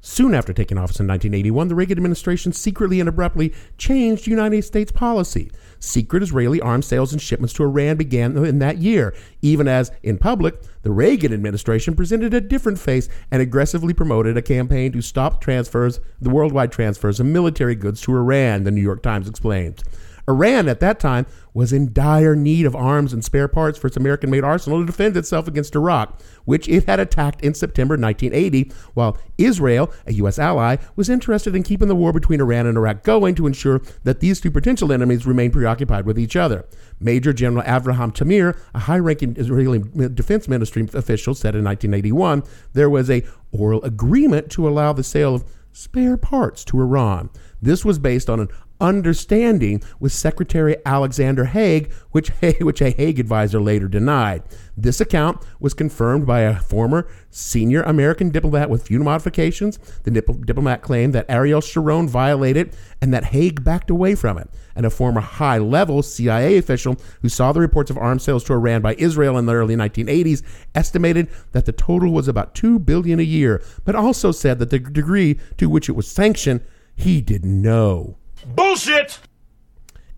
Soon 0.01 0.33
after 0.33 0.53
taking 0.53 0.79
office 0.79 1.01
in 1.01 1.09
1981, 1.09 1.69
the 1.69 1.75
Reagan 1.75 1.99
administration 1.99 2.53
secretly 2.53 3.01
and 3.01 3.09
abruptly 3.09 3.53
changed 3.79 4.29
United 4.29 4.63
States 4.63 4.93
policy. 4.93 5.51
Secret 5.81 6.23
Israeli 6.23 6.61
arms 6.61 6.87
sales 6.87 7.13
and 7.13 7.21
shipments 7.21 7.53
to 7.55 7.65
Iran 7.65 7.97
began 7.97 8.37
in 8.37 8.61
that 8.61 8.79
year, 8.79 9.13
even 9.43 9.67
as, 9.67 9.91
in 10.05 10.17
public, 10.17 10.63
the 10.83 10.93
Reagan 10.93 11.33
administration 11.33 11.97
presented 11.97 12.33
a 12.33 12.41
different 12.41 12.79
face 12.79 13.09
and 13.33 13.43
aggressively 13.43 13.93
promoted 13.93 14.37
a 14.37 14.43
campaign 14.43 14.93
to 14.93 15.03
stop 15.03 15.41
transfers, 15.41 15.99
the 16.21 16.31
worldwide 16.31 16.71
transfers 16.71 17.19
of 17.19 17.27
military 17.27 17.75
goods 17.75 18.01
to 18.03 18.15
Iran, 18.15 18.63
the 18.63 18.71
New 18.71 18.83
York 18.83 19.03
Times 19.03 19.29
explains. 19.29 19.83
Iran 20.29 20.69
at 20.69 20.81
that 20.81 21.01
time 21.01 21.27
was 21.55 21.73
in 21.73 21.93
dire 21.93 22.37
need 22.37 22.67
of 22.67 22.77
arms 22.77 23.13
and 23.13 23.25
spare 23.25 23.49
parts 23.49 23.79
for 23.79 23.87
its 23.87 23.97
American 23.97 24.31
made 24.31 24.45
arsenal 24.45 24.81
to 24.81 24.87
defend 24.87 25.17
itself 25.17 25.49
against 25.49 25.75
Iraq, 25.75 26.21
which 26.45 26.69
it 26.69 26.85
had 26.85 27.01
attacked 27.01 27.43
in 27.43 27.55
September 27.55 27.95
1980, 27.95 28.71
while 28.95 29.19
Israel, 29.39 29.91
a 30.07 30.13
U.S. 30.15 30.39
ally, 30.39 30.77
was 30.95 31.09
interested 31.09 31.57
in 31.57 31.63
keeping 31.63 31.89
the 31.89 31.97
war 31.97 32.13
between 32.13 32.41
Iran 32.41 32.67
and 32.67 32.77
Iraq 32.77 33.03
going 33.03 33.35
to 33.37 33.47
ensure 33.47 33.81
that 34.05 34.21
these 34.21 34.41
two 34.41 34.51
potential 34.51 34.93
enemies 34.93 35.27
remained 35.27 35.53
preoccupied 35.53 36.05
with 36.05 36.19
each 36.19 36.37
other. 36.37 36.65
Major 37.01 37.33
General 37.33 37.65
Avraham 37.65 38.13
Tamir, 38.13 38.59
a 38.75 38.81
high 38.81 38.99
ranking 38.99 39.37
Israeli 39.37 39.79
defense 39.79 40.47
ministry 40.47 40.89
official, 40.95 41.35
said 41.35 41.55
in 41.55 41.65
1981 41.65 42.43
there 42.75 42.91
was 42.91 43.11
a 43.11 43.25
oral 43.51 43.83
agreement 43.83 44.51
to 44.51 44.69
allow 44.69 44.93
the 44.93 45.03
sale 45.03 45.35
of 45.35 45.45
spare 45.73 46.17
parts 46.17 46.65
to 46.65 46.81
Iran. 46.81 47.31
This 47.63 47.85
was 47.85 47.99
based 47.99 48.29
on 48.29 48.41
an 48.41 48.49
understanding 48.81 49.83
with 50.01 50.13
Secretary 50.13 50.77
Alexander 50.85 51.45
Haig, 51.47 51.93
which, 52.11 52.29
which 52.61 52.81
a 52.81 52.91
Haig 52.91 53.19
advisor 53.19 53.61
later 53.61 53.89
denied. 53.89 54.43
This 54.77 55.01
account 55.01 55.45
was 55.59 55.75
confirmed 55.75 56.27
by 56.27 56.41
a 56.41 56.61
former 56.61 57.09
senior 57.31 57.83
American 57.83 58.31
diplomat 58.31 58.71
with 58.71 58.87
few 58.87 59.01
modifications. 59.01 59.79
The 60.05 60.11
dip- 60.11 60.47
diplomat 60.47 60.83
claimed 60.83 61.15
that 61.15 61.27
Ariel 61.29 61.61
Sharon 61.61 62.09
violated 62.09 62.77
and 63.01 63.13
that 63.13 63.25
Haig 63.25 63.65
backed 63.65 63.91
away 63.91 64.15
from 64.15 64.39
it. 64.39 64.49
And 64.77 64.87
a 64.87 64.91
former 64.91 65.21
high 65.21 65.59
level 65.59 66.03
CIA 66.03 66.57
official 66.57 66.97
who 67.23 67.29
saw 67.29 67.51
the 67.53 67.61
reports 67.61 67.91
of 67.91 67.99
arms 67.99 68.23
sales 68.23 68.45
to 68.45 68.53
Iran 68.53 68.81
by 68.81 68.95
Israel 68.95 69.37
in 69.37 69.47
the 69.47 69.55
early 69.55 69.75
1980s 69.75 70.43
estimated 70.75 71.29
that 71.53 71.67
the 71.67 71.73
total 71.73 72.13
was 72.13 72.29
about 72.29 72.55
2 72.55 72.79
billion 72.79 73.19
a 73.19 73.25
year, 73.25 73.63
but 73.85 73.97
also 73.97 74.31
said 74.31 74.61
that 74.61 74.71
the 74.71 74.79
degree 74.79 75.39
to 75.57 75.69
which 75.69 75.89
it 75.89 75.97
was 75.97 76.09
sanctioned 76.09 76.61
he 76.95 77.21
didn't 77.21 77.63
know. 77.63 78.17
Bullshit! 78.47 79.19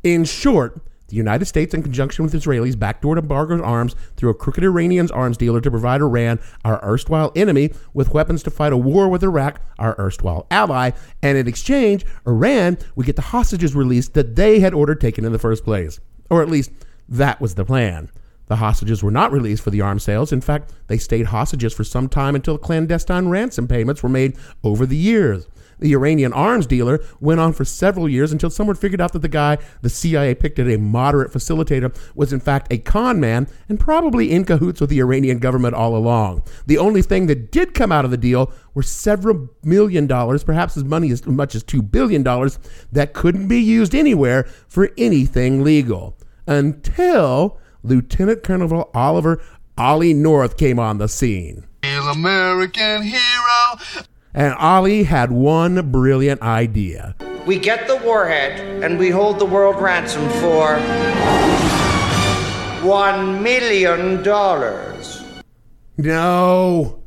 In 0.03 0.25
short, 0.25 0.81
the 1.09 1.17
United 1.17 1.45
States, 1.47 1.75
in 1.75 1.83
conjunction 1.83 2.25
with 2.25 2.33
Israelis, 2.33 2.75
backdoored 2.75 3.19
embargoed 3.19 3.61
arms 3.61 3.97
through 4.17 4.31
a 4.31 4.35
crooked 4.35 4.63
Iranian 4.63 5.11
arms 5.11 5.37
dealer 5.37 5.61
to 5.61 5.71
provide 5.71 6.01
Iran, 6.01 6.39
our 6.65 6.83
erstwhile 6.85 7.33
enemy, 7.35 7.73
with 7.93 8.15
weapons 8.15 8.43
to 8.45 8.51
fight 8.51 8.73
a 8.73 8.77
war 8.77 9.09
with 9.09 9.23
Iraq, 9.23 9.61
our 9.79 9.97
erstwhile 9.99 10.47
ally, 10.51 10.93
and 11.23 11.37
in 11.37 11.49
exchange, 11.49 12.07
Iran 12.27 12.79
would 12.95 13.07
get 13.07 13.17
the 13.17 13.23
hostages 13.23 13.75
released 13.75 14.15
that 14.15 14.37
they 14.37 14.61
had 14.61 14.73
ordered 14.73 15.01
taken 15.01 15.25
in 15.25 15.33
the 15.33 15.39
first 15.39 15.65
place. 15.65 16.01
Or 16.31 16.43
at 16.43 16.49
least, 16.49 16.71
that 17.09 17.41
was 17.41 17.57
the 17.57 17.65
plan. 17.65 18.09
The 18.47 18.57
hostages 18.57 19.03
were 19.03 19.11
not 19.11 19.33
released 19.33 19.63
for 19.63 19.71
the 19.71 19.81
arms 19.81 20.05
sales. 20.05 20.33
In 20.33 20.41
fact, 20.41 20.73
they 20.87 20.99
stayed 20.99 21.27
hostages 21.27 21.73
for 21.73 21.85
some 21.85 22.09
time 22.09 22.35
until 22.35 22.59
clandestine 22.59 23.29
ransom 23.29 23.69
payments 23.69 24.03
were 24.03 24.09
made 24.09 24.37
over 24.63 24.87
the 24.87 24.97
years 24.97 25.47
the 25.81 25.93
Iranian 25.95 26.33
arms 26.33 26.67
dealer, 26.67 27.01
went 27.21 27.41
on 27.41 27.53
for 27.53 27.65
several 27.65 28.09
years 28.09 28.33
until 28.33 28.51
someone 28.51 28.77
figured 28.77 29.01
out 29.01 29.13
that 29.13 29.21
the 29.21 29.29
guy 29.29 29.59
the 29.83 29.91
CIA 29.91 30.35
picked 30.35 30.59
as 30.59 30.69
a 30.69 30.79
moderate 30.79 31.33
facilitator 31.33 31.95
was 32.15 32.33
in 32.33 32.41
fact 32.41 32.73
a 32.73 32.79
con 32.79 33.19
man 33.19 33.49
and 33.69 33.81
probably 33.81 34.31
in 34.31 34.45
cahoots 34.45 34.81
with 34.81 34.91
the 34.91 35.01
Iranian 35.01 35.39
government 35.39 35.75
all 35.75 35.97
along. 35.97 36.43
The 36.67 36.79
only 36.79 37.03
thing 37.03 37.27
that 37.27 37.51
did 37.51 37.75
come 37.75 37.93
out 37.93 38.05
of 38.05 38.11
the 38.11 38.17
deal 38.17 38.53
were 38.75 38.83
several 38.83 39.49
million 39.63 40.07
dollars, 40.07 40.45
perhaps 40.45 40.77
as 40.77 40.85
money 40.85 41.11
as 41.11 41.27
much 41.27 41.55
as 41.55 41.63
two 41.63 41.83
billion 41.83 42.23
dollars, 42.23 42.59
that 42.93 43.13
couldn't 43.13 43.49
be 43.49 43.61
used 43.61 43.95
anywhere 43.95 44.45
for 44.69 44.91
anything 44.97 45.65
legal 45.65 46.17
until 46.47 47.59
Lieutenant 47.83 48.43
Colonel 48.43 48.91
Oliver 48.95 49.43
Ollie 49.79 50.13
North 50.13 50.57
came 50.57 50.79
on 50.79 50.99
the 50.99 51.09
scene. 51.09 51.67
American 51.83 53.03
hero. 53.03 54.05
And 54.33 54.55
Ollie 54.55 55.03
had 55.03 55.33
one 55.33 55.91
brilliant 55.91 56.41
idea. 56.43 57.17
We 57.47 57.59
get 57.59 57.89
the 57.89 57.97
warhead 57.97 58.83
and 58.85 58.99
we 58.99 59.11
hold 59.11 59.39
the 59.39 59.45
world 59.45 59.81
ransom 59.81 60.29
for 60.41 60.79
one 62.87 63.43
million 63.43 64.23
dollars. 64.23 65.23
No. 65.97 67.03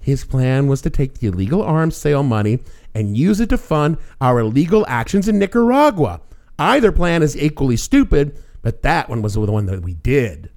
His 0.00 0.24
plan 0.24 0.66
was 0.66 0.82
to 0.82 0.90
take 0.90 1.14
the 1.14 1.28
illegal 1.28 1.62
arms 1.62 1.96
sale 1.96 2.22
money 2.22 2.60
and 2.94 3.16
use 3.16 3.40
it 3.40 3.48
to 3.48 3.58
fund 3.58 3.96
our 4.20 4.38
illegal 4.38 4.84
actions 4.86 5.28
in 5.28 5.38
Nicaragua. 5.38 6.20
Either 6.58 6.92
plan 6.92 7.22
is 7.22 7.36
equally 7.36 7.76
stupid, 7.76 8.40
but 8.62 8.82
that 8.82 9.08
one 9.08 9.22
was 9.22 9.34
the 9.34 9.40
one 9.40 9.66
that 9.66 9.82
we 9.82 9.94
did. 9.94 10.50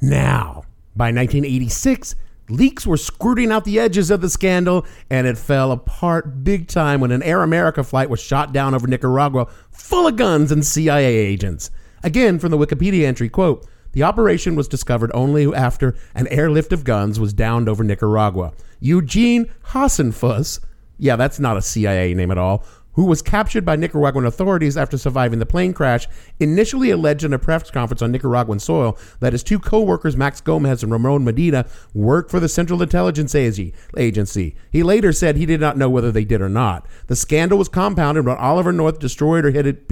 Now, 0.00 0.64
by 0.96 1.06
1986, 1.06 2.14
Leaks 2.48 2.86
were 2.86 2.96
squirting 2.96 3.52
out 3.52 3.64
the 3.64 3.78
edges 3.78 4.10
of 4.10 4.20
the 4.20 4.30
scandal, 4.30 4.86
and 5.10 5.26
it 5.26 5.36
fell 5.36 5.70
apart 5.70 6.44
big 6.44 6.66
time 6.66 7.00
when 7.00 7.10
an 7.10 7.22
Air 7.22 7.42
America 7.42 7.84
flight 7.84 8.08
was 8.08 8.20
shot 8.20 8.52
down 8.52 8.74
over 8.74 8.86
Nicaragua 8.86 9.46
full 9.70 10.06
of 10.06 10.16
guns 10.16 10.50
and 10.50 10.64
CIA 10.64 11.14
agents. 11.16 11.70
Again, 12.02 12.38
from 12.38 12.50
the 12.50 12.58
Wikipedia 12.58 13.04
entry, 13.04 13.28
quote, 13.28 13.66
the 13.92 14.02
operation 14.02 14.54
was 14.54 14.68
discovered 14.68 15.10
only 15.14 15.52
after 15.54 15.96
an 16.14 16.26
airlift 16.28 16.72
of 16.72 16.84
guns 16.84 17.18
was 17.18 17.32
downed 17.32 17.68
over 17.68 17.82
Nicaragua. 17.82 18.52
Eugene 18.80 19.50
Hasenfus, 19.68 20.60
yeah, 20.98 21.16
that's 21.16 21.40
not 21.40 21.56
a 21.56 21.62
CIA 21.62 22.14
name 22.14 22.30
at 22.30 22.38
all, 22.38 22.64
who 22.98 23.04
was 23.04 23.22
captured 23.22 23.64
by 23.64 23.76
Nicaraguan 23.76 24.26
authorities 24.26 24.76
after 24.76 24.98
surviving 24.98 25.38
the 25.38 25.46
plane 25.46 25.72
crash, 25.72 26.08
initially 26.40 26.90
alleged 26.90 27.22
in 27.22 27.32
a 27.32 27.38
press 27.38 27.70
conference 27.70 28.02
on 28.02 28.10
Nicaraguan 28.10 28.58
soil 28.58 28.98
that 29.20 29.32
his 29.32 29.44
two 29.44 29.60
co-workers, 29.60 30.16
Max 30.16 30.40
Gomez 30.40 30.82
and 30.82 30.90
Ramon 30.90 31.22
Medina, 31.22 31.64
worked 31.94 32.28
for 32.28 32.40
the 32.40 32.48
Central 32.48 32.82
Intelligence 32.82 33.36
Agency. 33.36 34.56
He 34.72 34.82
later 34.82 35.12
said 35.12 35.36
he 35.36 35.46
did 35.46 35.60
not 35.60 35.76
know 35.76 35.88
whether 35.88 36.10
they 36.10 36.24
did 36.24 36.40
or 36.40 36.48
not. 36.48 36.86
The 37.06 37.14
scandal 37.14 37.56
was 37.56 37.68
compounded 37.68 38.26
when 38.26 38.36
Oliver 38.36 38.72
North 38.72 38.98
destroyed 38.98 39.44
or 39.44 39.52
hid, 39.52 39.86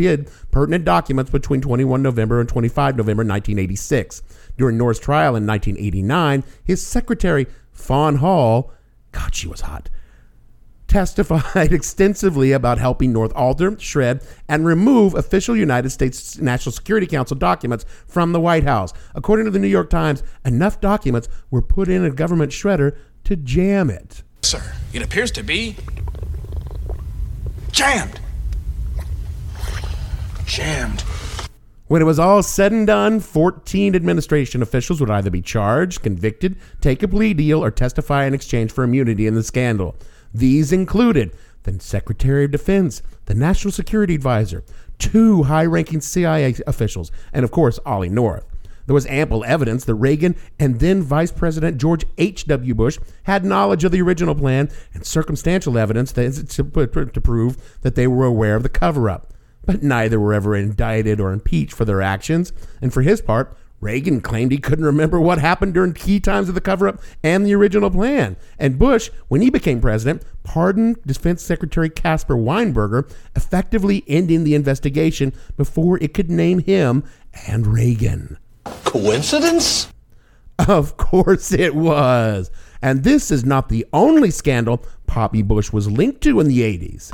pertinent 0.50 0.84
documents 0.84 1.30
between 1.30 1.60
21 1.60 2.02
November 2.02 2.40
and 2.40 2.48
25 2.48 2.96
November 2.96 3.20
1986. 3.20 4.24
During 4.58 4.76
North's 4.76 4.98
trial 4.98 5.36
in 5.36 5.46
1989, 5.46 6.42
his 6.64 6.84
secretary, 6.84 7.46
Fawn 7.70 8.16
Hall, 8.16 8.72
God, 9.12 9.32
she 9.32 9.46
was 9.46 9.60
hot, 9.60 9.90
testified 10.88 11.72
extensively 11.72 12.52
about 12.52 12.78
helping 12.78 13.12
North 13.12 13.32
alter, 13.34 13.78
shred, 13.78 14.22
and 14.48 14.64
remove 14.64 15.14
official 15.14 15.56
United 15.56 15.90
States 15.90 16.38
National 16.38 16.72
Security 16.72 17.06
Council 17.06 17.36
documents 17.36 17.84
from 18.06 18.32
the 18.32 18.40
White 18.40 18.64
House. 18.64 18.92
According 19.14 19.46
to 19.46 19.50
the 19.50 19.58
New 19.58 19.66
York 19.66 19.90
Times, 19.90 20.22
enough 20.44 20.80
documents 20.80 21.28
were 21.50 21.62
put 21.62 21.88
in 21.88 22.04
a 22.04 22.10
government 22.10 22.52
shredder 22.52 22.96
to 23.24 23.36
jam 23.36 23.90
it. 23.90 24.22
Sir, 24.42 24.74
it 24.92 25.02
appears 25.02 25.30
to 25.32 25.42
be 25.42 25.76
jammed. 27.72 28.20
Jammed. 30.46 31.02
When 31.88 32.02
it 32.02 32.04
was 32.04 32.18
all 32.18 32.42
said 32.42 32.72
and 32.72 32.86
done, 32.86 33.20
14 33.20 33.94
administration 33.94 34.60
officials 34.60 35.00
would 35.00 35.10
either 35.10 35.30
be 35.30 35.40
charged, 35.40 36.02
convicted, 36.02 36.56
take 36.80 37.02
a 37.04 37.08
plea 37.08 37.32
deal, 37.32 37.62
or 37.62 37.70
testify 37.70 38.24
in 38.24 38.34
exchange 38.34 38.72
for 38.72 38.82
immunity 38.82 39.28
in 39.28 39.34
the 39.34 39.42
scandal. 39.44 39.94
These 40.36 40.70
included 40.70 41.34
the 41.62 41.80
Secretary 41.80 42.44
of 42.44 42.50
Defense, 42.50 43.00
the 43.24 43.34
National 43.34 43.72
Security 43.72 44.14
Advisor, 44.14 44.64
two 44.98 45.44
high 45.44 45.64
ranking 45.64 46.02
CIA 46.02 46.54
officials, 46.66 47.10
and 47.32 47.42
of 47.42 47.50
course, 47.50 47.80
Ollie 47.86 48.10
North. 48.10 48.44
There 48.84 48.92
was 48.94 49.06
ample 49.06 49.44
evidence 49.46 49.86
that 49.86 49.94
Reagan 49.94 50.36
and 50.58 50.78
then 50.78 51.02
Vice 51.02 51.32
President 51.32 51.78
George 51.78 52.04
H.W. 52.18 52.74
Bush 52.74 52.98
had 53.22 53.46
knowledge 53.46 53.82
of 53.82 53.92
the 53.92 54.02
original 54.02 54.34
plan 54.34 54.68
and 54.92 55.06
circumstantial 55.06 55.78
evidence 55.78 56.12
to, 56.12 56.30
to 56.44 56.64
prove 56.64 57.78
that 57.80 57.94
they 57.94 58.06
were 58.06 58.26
aware 58.26 58.56
of 58.56 58.62
the 58.62 58.68
cover 58.68 59.08
up. 59.08 59.32
But 59.64 59.82
neither 59.82 60.20
were 60.20 60.34
ever 60.34 60.54
indicted 60.54 61.18
or 61.18 61.32
impeached 61.32 61.72
for 61.72 61.86
their 61.86 62.02
actions, 62.02 62.52
and 62.82 62.92
for 62.92 63.00
his 63.00 63.22
part, 63.22 63.56
Reagan 63.80 64.20
claimed 64.20 64.52
he 64.52 64.58
couldn't 64.58 64.84
remember 64.84 65.20
what 65.20 65.38
happened 65.38 65.74
during 65.74 65.92
key 65.92 66.18
times 66.18 66.48
of 66.48 66.54
the 66.54 66.60
cover 66.60 66.88
up 66.88 67.00
and 67.22 67.44
the 67.44 67.54
original 67.54 67.90
plan. 67.90 68.36
And 68.58 68.78
Bush, 68.78 69.10
when 69.28 69.42
he 69.42 69.50
became 69.50 69.80
president, 69.80 70.22
pardoned 70.44 70.96
Defense 71.04 71.42
Secretary 71.42 71.90
Caspar 71.90 72.36
Weinberger, 72.36 73.10
effectively 73.34 74.02
ending 74.08 74.44
the 74.44 74.54
investigation 74.54 75.32
before 75.56 75.98
it 76.02 76.14
could 76.14 76.30
name 76.30 76.60
him 76.60 77.04
and 77.46 77.66
Reagan. 77.66 78.38
Coincidence? 78.84 79.92
Of 80.58 80.96
course 80.96 81.52
it 81.52 81.74
was. 81.74 82.50
And 82.80 83.04
this 83.04 83.30
is 83.30 83.44
not 83.44 83.68
the 83.68 83.86
only 83.92 84.30
scandal 84.30 84.82
Poppy 85.06 85.42
Bush 85.42 85.70
was 85.70 85.90
linked 85.90 86.22
to 86.22 86.40
in 86.40 86.48
the 86.48 86.60
80s. 86.60 87.12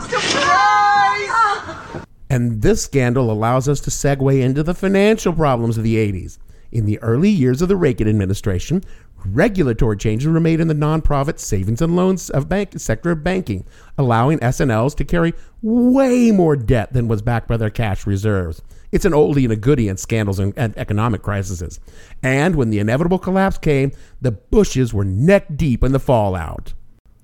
And 2.31 2.63
this 2.63 2.83
scandal 2.83 3.31
allows 3.31 3.69
us 3.69 3.81
to 3.81 3.91
segue 3.91 4.41
into 4.41 4.63
the 4.63 4.75
financial 4.75 5.33
problems 5.33 5.77
of 5.77 5.85
the 5.85 5.97
80s. 5.97 6.39
In 6.73 6.87
the 6.87 6.99
early 7.01 7.29
years 7.29 7.61
of 7.61 7.69
the 7.69 7.77
Reagan 7.77 8.09
administration, 8.09 8.83
regulatory 9.27 9.99
changes 9.99 10.27
were 10.27 10.41
made 10.41 10.59
in 10.59 10.69
the 10.69 10.75
nonprofit 10.75 11.39
savings 11.39 11.83
and 11.83 11.95
loans 11.95 12.31
of 12.31 12.49
bank 12.49 12.81
sector 12.81 13.11
of 13.11 13.23
banking, 13.23 13.67
allowing 13.99 14.43
S&Ls 14.43 14.95
to 14.95 15.05
carry 15.05 15.35
way 15.61 16.31
more 16.31 16.57
debt 16.57 16.95
than 16.95 17.09
was 17.09 17.21
backed 17.21 17.47
by 17.47 17.59
their 17.59 17.69
cash 17.69 18.07
reserves. 18.07 18.63
It's 18.91 19.05
an 19.05 19.13
oldie 19.13 19.45
and 19.45 19.53
a 19.53 19.57
goodie 19.57 19.89
in 19.89 19.99
scandals 19.99 20.39
and, 20.39 20.55
and 20.57 20.77
economic 20.79 21.21
crises. 21.21 21.79
And 22.23 22.57
when 22.57 22.71
the 22.71 22.79
inevitable 22.79 23.19
collapse 23.19 23.59
came, 23.59 23.93
the 24.23 24.33
Bushes 24.33 24.95
were 24.95 25.05
neck 25.05 25.47
deep 25.55 25.85
in 25.85 25.93
the 25.93 26.01
fallout. 26.01 26.73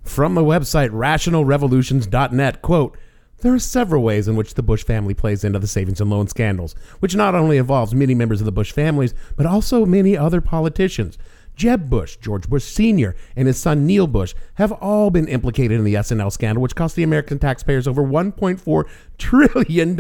From 0.05 0.35
the 0.35 0.43
website 0.43 0.90
rationalrevolutions.net, 0.90 2.61
quote, 2.62 2.99
there 3.40 3.54
are 3.54 3.59
several 3.59 4.02
ways 4.02 4.28
in 4.28 4.37
which 4.37 4.54
the 4.54 4.62
Bush 4.62 4.85
family 4.85 5.14
plays 5.14 5.45
into 5.45 5.59
the 5.59 5.66
savings 5.66 6.00
and 6.00 6.11
loan 6.11 6.28
scandals, 6.28 6.75
which 7.00 7.14
not 7.14 7.35
only 7.35 7.57
involves 7.57 7.95
many 7.95 8.14
members 8.14 8.40
of 8.40 8.47
the 8.47 8.52
Bush 8.52 8.73
families, 8.73 9.14
but 9.37 9.47
also 9.47 9.87
many 9.87 10.16
other 10.16 10.40
politicians. 10.40 11.18
Jeb 11.59 11.90
Bush, 11.90 12.16
George 12.16 12.49
Bush 12.49 12.64
Sr., 12.64 13.16
and 13.35 13.49
his 13.49 13.59
son 13.59 13.85
Neil 13.85 14.07
Bush 14.07 14.35
have 14.54 14.71
all 14.73 15.11
been 15.11 15.27
implicated 15.27 15.77
in 15.79 15.85
the 15.85 15.96
S&L 15.96 16.31
scandal, 16.31 16.62
which 16.62 16.77
cost 16.77 16.94
the 16.94 17.03
American 17.03 17.38
taxpayers 17.38 17.88
over 17.88 18.03
$1.4 18.03 18.85
trillion. 19.18 19.96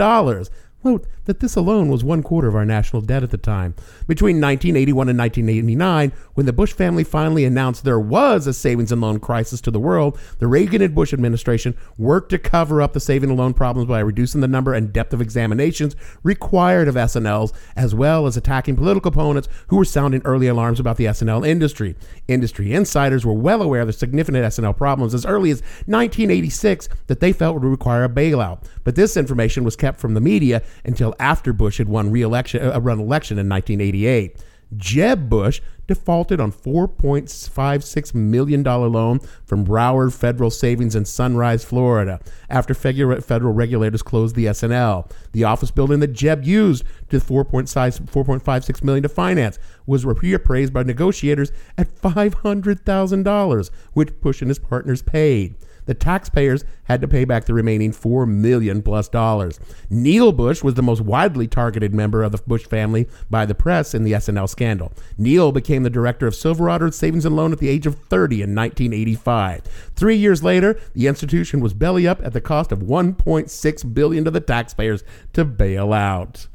Note 0.84 1.06
that 1.24 1.40
this 1.40 1.56
alone 1.56 1.88
was 1.88 2.04
one 2.04 2.22
quarter 2.22 2.46
of 2.46 2.54
our 2.54 2.64
national 2.64 3.02
debt 3.02 3.24
at 3.24 3.30
the 3.30 3.36
time. 3.36 3.74
Between 4.06 4.36
1981 4.36 5.08
and 5.08 5.18
1989, 5.18 6.12
when 6.34 6.46
the 6.46 6.52
Bush 6.52 6.72
family 6.72 7.02
finally 7.02 7.44
announced 7.44 7.82
there 7.82 7.98
was 7.98 8.46
a 8.46 8.54
savings 8.54 8.92
and 8.92 9.00
loan 9.00 9.18
crisis 9.18 9.60
to 9.62 9.72
the 9.72 9.80
world, 9.80 10.16
the 10.38 10.46
Reagan 10.46 10.80
and 10.80 10.94
Bush 10.94 11.12
administration 11.12 11.76
worked 11.98 12.30
to 12.30 12.38
cover 12.38 12.80
up 12.80 12.92
the 12.92 13.00
saving 13.00 13.28
and 13.28 13.38
loan 13.38 13.54
problems 13.54 13.88
by 13.88 13.98
reducing 13.98 14.40
the 14.40 14.46
number 14.46 14.72
and 14.72 14.92
depth 14.92 15.12
of 15.12 15.20
examinations 15.20 15.96
required 16.22 16.86
of 16.86 16.96
S&Ls, 16.96 17.52
as 17.74 17.92
well 17.92 18.26
as 18.26 18.36
attacking 18.36 18.76
political 18.76 19.08
opponents 19.08 19.48
who 19.66 19.76
were 19.76 19.84
sounding 19.84 20.22
early 20.24 20.46
alarms 20.46 20.78
about 20.78 20.96
the 20.96 21.08
S&L 21.08 21.42
industry. 21.42 21.96
Industry 22.28 22.72
insiders 22.72 23.26
were 23.26 23.34
well 23.34 23.62
aware 23.62 23.80
of 23.80 23.88
the 23.88 23.92
significant 23.92 24.44
S&L 24.44 24.74
problems 24.74 25.12
as 25.12 25.26
early 25.26 25.50
as 25.50 25.60
1986 25.86 26.88
that 27.08 27.18
they 27.18 27.32
felt 27.32 27.54
would 27.54 27.64
require 27.64 28.04
a 28.04 28.08
bailout. 28.08 28.62
But 28.84 28.94
this 28.94 29.16
information 29.16 29.64
was 29.64 29.74
kept 29.74 29.98
from 29.98 30.14
the 30.14 30.20
media 30.20 30.62
until 30.84 31.14
after 31.18 31.52
Bush 31.52 31.78
had 31.78 31.88
won 31.88 32.10
re-election, 32.10 32.62
uh, 32.62 32.80
run 32.80 33.00
election 33.00 33.38
in 33.38 33.48
1988. 33.48 34.36
Jeb 34.76 35.28
Bush 35.28 35.60
defaulted 35.86 36.40
on 36.40 36.52
$4.56 36.52 38.14
million 38.14 38.62
loan 38.62 39.18
from 39.46 39.64
Broward 39.64 40.12
Federal 40.12 40.50
Savings 40.50 40.94
in 40.94 41.06
Sunrise, 41.06 41.64
Florida, 41.64 42.20
after 42.50 42.74
federal 42.74 43.52
regulators 43.52 44.02
closed 44.02 44.36
the 44.36 44.46
S&L. 44.46 45.08
The 45.32 45.44
office 45.44 45.70
building 45.70 46.00
that 46.00 46.12
Jeb 46.12 46.44
used 46.44 46.84
to 47.08 47.18
4.56 47.18 48.84
million 48.84 49.02
to 49.02 49.08
finance 49.08 49.58
was 49.86 50.04
reappraised 50.04 50.72
by 50.72 50.82
negotiators 50.82 51.50
at 51.78 51.94
$500,000, 51.94 53.70
which 53.94 54.20
Bush 54.20 54.42
and 54.42 54.50
his 54.50 54.58
partners 54.58 55.00
paid 55.02 55.54
the 55.88 55.94
taxpayers 55.94 56.66
had 56.84 57.00
to 57.00 57.08
pay 57.08 57.24
back 57.24 57.46
the 57.46 57.54
remaining 57.54 57.92
4 57.92 58.26
million 58.26 58.82
plus 58.82 59.08
dollars. 59.08 59.58
Neil 59.88 60.32
Bush 60.32 60.62
was 60.62 60.74
the 60.74 60.82
most 60.82 61.00
widely 61.00 61.48
targeted 61.48 61.94
member 61.94 62.22
of 62.22 62.30
the 62.30 62.42
Bush 62.46 62.66
family 62.66 63.08
by 63.30 63.46
the 63.46 63.54
press 63.54 63.94
in 63.94 64.04
the 64.04 64.12
S&L 64.12 64.46
scandal. 64.46 64.92
Neil 65.16 65.50
became 65.50 65.84
the 65.84 65.90
director 65.90 66.26
of 66.26 66.34
Silverado 66.34 66.90
Savings 66.90 67.24
and 67.24 67.34
Loan 67.34 67.52
at 67.52 67.58
the 67.58 67.70
age 67.70 67.86
of 67.86 67.94
30 67.94 68.42
in 68.42 68.54
1985. 68.54 69.62
3 69.96 70.14
years 70.14 70.42
later, 70.42 70.78
the 70.92 71.06
institution 71.06 71.60
was 71.60 71.72
belly 71.72 72.06
up 72.06 72.20
at 72.22 72.34
the 72.34 72.40
cost 72.42 72.70
of 72.70 72.80
1.6 72.80 73.94
billion 73.94 74.24
to 74.24 74.30
the 74.30 74.40
taxpayers 74.40 75.02
to 75.32 75.46
bail 75.46 75.94
out. 75.94 76.48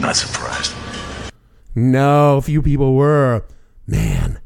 Not 0.00 0.16
surprised. 0.16 0.74
No, 1.76 2.40
few 2.40 2.62
people 2.62 2.96
were. 2.96 3.44
Man, 3.86 4.40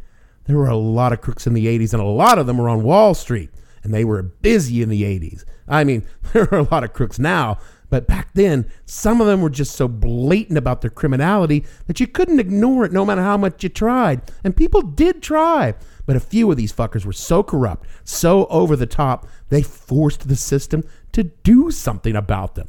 there 0.44 0.58
were 0.58 0.68
a 0.68 0.76
lot 0.76 1.14
of 1.14 1.22
crooks 1.22 1.46
in 1.46 1.54
the 1.54 1.66
80s, 1.66 1.94
and 1.94 2.02
a 2.02 2.06
lot 2.06 2.38
of 2.38 2.46
them 2.46 2.58
were 2.58 2.68
on 2.68 2.82
Wall 2.82 3.14
Street 3.14 3.48
and 3.82 3.92
they 3.92 4.04
were 4.04 4.22
busy 4.22 4.82
in 4.82 4.88
the 4.88 5.02
80s. 5.02 5.44
I 5.68 5.84
mean, 5.84 6.04
there 6.32 6.52
are 6.52 6.58
a 6.58 6.68
lot 6.70 6.84
of 6.84 6.92
crooks 6.92 7.18
now, 7.18 7.58
but 7.90 8.06
back 8.06 8.32
then, 8.32 8.70
some 8.86 9.20
of 9.20 9.26
them 9.26 9.42
were 9.42 9.50
just 9.50 9.74
so 9.74 9.86
blatant 9.86 10.56
about 10.56 10.80
their 10.80 10.90
criminality 10.90 11.64
that 11.86 12.00
you 12.00 12.06
couldn't 12.06 12.40
ignore 12.40 12.86
it 12.86 12.92
no 12.92 13.04
matter 13.04 13.22
how 13.22 13.36
much 13.36 13.62
you 13.62 13.68
tried. 13.68 14.22
And 14.42 14.56
people 14.56 14.80
did 14.80 15.22
try. 15.22 15.74
But 16.06 16.16
a 16.16 16.20
few 16.20 16.50
of 16.50 16.56
these 16.56 16.72
fuckers 16.72 17.04
were 17.04 17.12
so 17.12 17.42
corrupt, 17.42 17.86
so 18.02 18.46
over 18.46 18.76
the 18.76 18.86
top, 18.86 19.28
they 19.50 19.62
forced 19.62 20.26
the 20.26 20.36
system 20.36 20.84
to 21.12 21.24
do 21.24 21.70
something 21.70 22.16
about 22.16 22.54
them. 22.54 22.68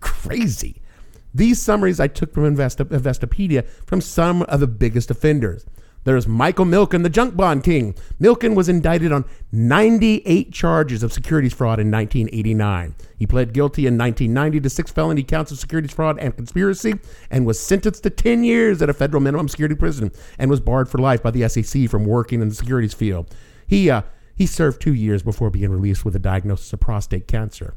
Crazy. 0.00 0.80
These 1.34 1.60
summaries 1.60 2.00
I 2.00 2.08
took 2.08 2.32
from 2.32 2.44
Invest- 2.44 2.78
Investopedia 2.78 3.66
from 3.86 4.00
some 4.00 4.42
of 4.42 4.60
the 4.60 4.66
biggest 4.66 5.10
offenders. 5.10 5.66
There's 6.04 6.26
Michael 6.26 6.64
Milken, 6.64 7.02
the 7.02 7.10
junk 7.10 7.36
bond 7.36 7.62
king. 7.62 7.94
Milken 8.18 8.54
was 8.54 8.70
indicted 8.70 9.12
on 9.12 9.26
98 9.52 10.50
charges 10.50 11.02
of 11.02 11.12
securities 11.12 11.52
fraud 11.52 11.78
in 11.78 11.90
1989. 11.90 12.94
He 13.18 13.26
pled 13.26 13.52
guilty 13.52 13.86
in 13.86 13.98
1990 13.98 14.60
to 14.60 14.70
six 14.70 14.90
felony 14.90 15.22
counts 15.22 15.52
of 15.52 15.58
securities 15.58 15.92
fraud 15.92 16.18
and 16.18 16.34
conspiracy 16.34 16.94
and 17.30 17.44
was 17.44 17.60
sentenced 17.60 18.02
to 18.04 18.10
10 18.10 18.44
years 18.44 18.80
at 18.80 18.88
a 18.88 18.94
federal 18.94 19.22
minimum 19.22 19.48
security 19.48 19.74
prison 19.74 20.10
and 20.38 20.50
was 20.50 20.60
barred 20.60 20.88
for 20.88 20.98
life 20.98 21.22
by 21.22 21.30
the 21.30 21.46
SEC 21.48 21.88
from 21.90 22.06
working 22.06 22.40
in 22.40 22.48
the 22.48 22.54
securities 22.54 22.94
field. 22.94 23.34
He, 23.66 23.90
uh, 23.90 24.02
he 24.34 24.46
served 24.46 24.80
two 24.80 24.94
years 24.94 25.22
before 25.22 25.50
being 25.50 25.70
released 25.70 26.06
with 26.06 26.16
a 26.16 26.18
diagnosis 26.18 26.72
of 26.72 26.80
prostate 26.80 27.28
cancer. 27.28 27.74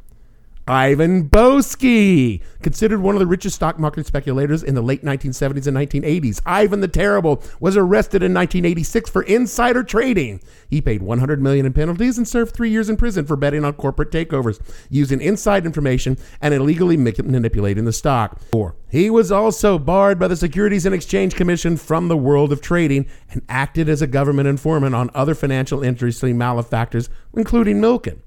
Ivan 0.66 1.28
Boesky, 1.28 2.42
considered 2.62 3.02
one 3.02 3.16
of 3.16 3.20
the 3.20 3.28
richest 3.28 3.56
stock 3.56 3.78
market 3.78 4.08
speculators 4.08 4.64
in 4.64 4.76
the 4.76 4.82
late 4.82 5.04
1970s 5.04 5.68
and 5.68 5.76
1980s. 5.76 6.40
Ivan 6.46 6.80
the 6.80 6.88
Terrible 6.88 7.44
was 7.60 7.76
arrested 7.76 8.24
in 8.24 8.34
1986 8.34 9.10
for 9.10 9.24
insider 9.24 9.84
trading. 9.84 10.40
He 10.70 10.80
paid 10.80 11.02
100 11.02 11.42
million 11.42 11.66
in 11.66 11.74
penalties 11.74 12.18
and 12.18 12.26
served 12.26 12.56
3 12.56 12.70
years 12.70 12.90
in 12.90 12.96
prison 12.96 13.26
for 13.26 13.36
betting 13.36 13.66
on 13.66 13.74
corporate 13.74 14.10
takeovers, 14.10 14.62
using 14.90 15.20
inside 15.20 15.66
information 15.66 16.18
and 16.40 16.54
illegally 16.54 16.96
manipulating 16.96 17.84
the 17.84 17.92
stock. 17.92 18.40
Four. 18.54 18.76
He 18.90 19.10
was 19.10 19.34
also 19.34 19.78
barred 19.78 20.18
by 20.18 20.30
the 20.30 20.38
Securities 20.38 20.86
and 20.86 20.96
Exchange 20.96 21.36
Commission 21.36 21.76
from 21.76 22.08
the 22.08 22.16
world 22.16 22.54
of 22.54 22.62
trading 22.62 23.06
and 23.32 23.42
acted 23.50 23.90
as 23.90 24.02
a 24.02 24.08
government 24.08 24.48
informant 24.48 24.96
on 24.96 25.10
other 25.14 25.36
financial 25.36 25.84
industry 25.84 26.32
malefactors, 26.32 27.10
including 27.36 27.82
Milken. 27.82 28.20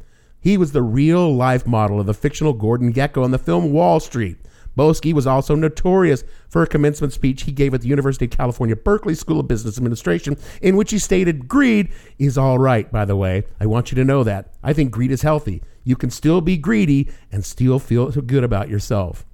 He 0.47 0.57
was 0.57 0.71
the 0.71 0.81
real 0.81 1.35
life 1.35 1.67
model 1.67 1.99
of 1.99 2.07
the 2.07 2.15
fictional 2.15 2.53
Gordon 2.53 2.93
Gekko 2.93 3.25
in 3.25 3.33
the 3.33 3.37
film 3.37 3.73
Wall 3.73 3.99
Street. 3.99 4.37
Boesky 4.79 5.13
was 5.13 5.27
also 5.27 5.57
notorious 5.57 6.23
for 6.49 6.63
a 6.63 6.69
commencement 6.69 7.13
speech 7.13 7.43
he 7.43 7.51
gave 7.51 7.75
at 7.75 7.81
the 7.81 7.89
University 7.89 8.27
of 8.27 8.31
California, 8.31 8.77
Berkeley 8.77 9.17
School 9.17 9.41
of 9.41 9.49
Business 9.49 9.77
Administration, 9.77 10.37
in 10.63 10.77
which 10.77 10.93
he 10.93 11.01
stated, 11.01 11.49
Greed 11.49 11.93
is 12.21 12.39
all 12.39 12.61
right, 12.61 12.93
by 12.93 13.05
the 13.05 13.17
way. 13.17 13.43
I 13.59 13.67
want 13.67 13.91
you 13.91 13.97
to 13.97 14.05
know 14.05 14.23
that. 14.23 14.55
I 14.63 14.73
think 14.73 14.93
greed 14.93 15.11
is 15.11 15.23
healthy. 15.23 15.65
You 15.83 15.97
can 15.97 16.11
still 16.11 16.41
be 16.41 16.57
greedy 16.57 17.11
and 17.33 17.45
still 17.45 17.81
feel 17.81 18.13
good 18.13 18.45
about 18.45 18.69
yourself. 18.69 19.27